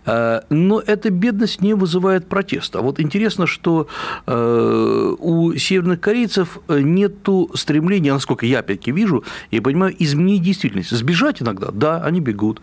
Э, 0.05 0.41
но 0.49 0.81
эта 0.85 1.09
бедность 1.09 1.61
не 1.61 1.73
вызывает 1.73 2.29
протеста. 2.29 2.81
Вот 2.81 2.99
интересно, 2.99 3.47
что 3.47 3.87
э, 4.25 5.15
у 5.19 5.53
северных 5.55 5.99
корейцев 5.99 6.59
нет 6.69 7.13
стремления, 7.55 8.13
насколько 8.13 8.45
я 8.45 8.59
опять-таки 8.59 8.91
вижу, 8.91 9.23
я 9.51 9.61
понимаю, 9.61 9.93
изменить 9.99 10.43
действительность. 10.43 10.91
Сбежать 10.91 11.41
иногда, 11.41 11.71
да, 11.71 12.03
они 12.03 12.21
бегут. 12.21 12.61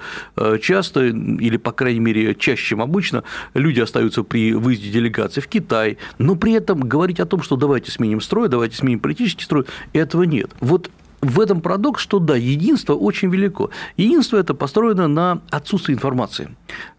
Часто, 0.63 1.05
или, 1.07 1.57
по 1.57 1.73
крайней 1.73 2.01
мере, 2.01 2.35
чаще, 2.35 2.65
чем 2.65 2.81
обычно, 2.81 3.25
люди 3.55 3.81
остаются 3.81 4.23
при 4.23 4.55
выезде 4.55 4.91
делегации 4.91 5.41
в 5.41 5.49
Китай, 5.49 5.74
Китай, 5.75 5.99
но 6.19 6.37
при 6.37 6.53
этом 6.53 6.81
говорить 6.81 7.21
о 7.21 7.27
том, 7.27 7.43
что 7.43 7.57
давайте 7.57 7.91
сменим 7.91 8.21
строй, 8.21 8.49
давайте 8.49 8.77
сменим 8.77 9.01
политический 9.01 9.45
строй, 9.45 9.65
этого 9.93 10.23
нет. 10.23 10.51
Вот 10.61 10.91
в 11.21 11.41
этом 11.41 11.61
парадокс, 11.61 12.01
что 12.01 12.19
да, 12.19 12.37
единство 12.37 12.95
очень 12.95 13.31
велико. 13.31 13.71
Единство 13.97 14.37
это 14.37 14.55
построено 14.55 15.09
на 15.09 15.41
отсутствии 15.51 15.95
информации 15.95 16.49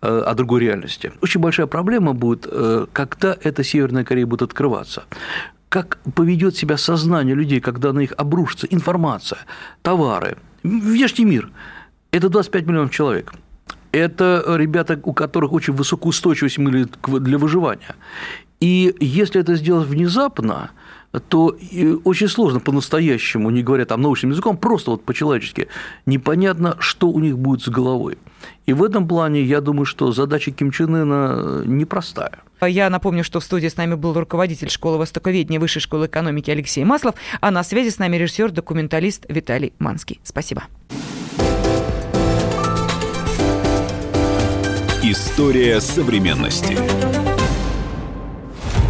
э, 0.01 0.23
о 0.25 0.33
другой 0.33 0.61
реальности. 0.61 1.11
Очень 1.21 1.41
большая 1.41 1.67
проблема 1.67 2.13
будет, 2.13 2.47
э, 2.51 2.87
когда 2.91 3.37
эта 3.43 3.63
Северная 3.63 4.03
Корея 4.03 4.25
будет 4.25 4.41
открываться 4.41 5.03
как 5.67 5.97
поведет 6.15 6.55
себя 6.55 6.77
сознание 6.77 7.35
людей, 7.35 7.59
когда 7.59 7.91
на 7.91 7.99
них 7.99 8.13
обрушится 8.17 8.65
информация, 8.69 9.39
товары, 9.81 10.37
внешний 10.63 11.25
мир. 11.25 11.49
Это 12.11 12.29
25 12.29 12.65
миллионов 12.65 12.91
человек. 12.91 13.33
Это 13.95 14.43
ребята, 14.57 14.99
у 15.03 15.13
которых 15.13 15.53
очень 15.53 15.73
высокая 15.73 16.09
устойчивость 16.09 16.57
для 16.59 17.37
выживания. 17.37 17.95
И 18.59 18.95
если 18.99 19.41
это 19.41 19.55
сделать 19.55 19.87
внезапно, 19.87 20.71
то 21.29 21.55
очень 22.03 22.27
сложно 22.27 22.59
по-настоящему, 22.59 23.49
не 23.49 23.63
говоря 23.63 23.85
там 23.85 24.01
научным 24.01 24.31
языком, 24.31 24.57
просто 24.57 24.91
вот 24.91 25.03
по-человечески, 25.03 25.67
непонятно, 26.05 26.75
что 26.79 27.09
у 27.09 27.19
них 27.19 27.37
будет 27.37 27.61
с 27.61 27.69
головой. 27.69 28.17
И 28.65 28.73
в 28.73 28.83
этом 28.83 29.07
плане 29.07 29.41
я 29.41 29.61
думаю, 29.61 29.85
что 29.85 30.11
задача 30.11 30.51
Ким 30.51 30.71
Чен 30.71 30.95
Ына 30.95 31.63
непростая. 31.65 32.39
Я 32.61 32.89
напомню, 32.89 33.23
что 33.23 33.39
в 33.39 33.43
студии 33.43 33.67
с 33.67 33.77
нами 33.77 33.95
был 33.95 34.13
руководитель 34.13 34.69
школы 34.69 34.97
востоковедения 34.97 35.59
Высшей 35.59 35.81
школы 35.81 36.07
экономики 36.07 36.49
Алексей 36.51 36.83
Маслов, 36.83 37.15
а 37.41 37.51
на 37.51 37.63
связи 37.63 37.89
с 37.89 37.99
нами 37.99 38.17
режиссер-документалист 38.17 39.25
Виталий 39.29 39.73
Манский. 39.79 40.19
Спасибо. 40.23 40.63
История 45.03 45.79
современности. 45.81 46.77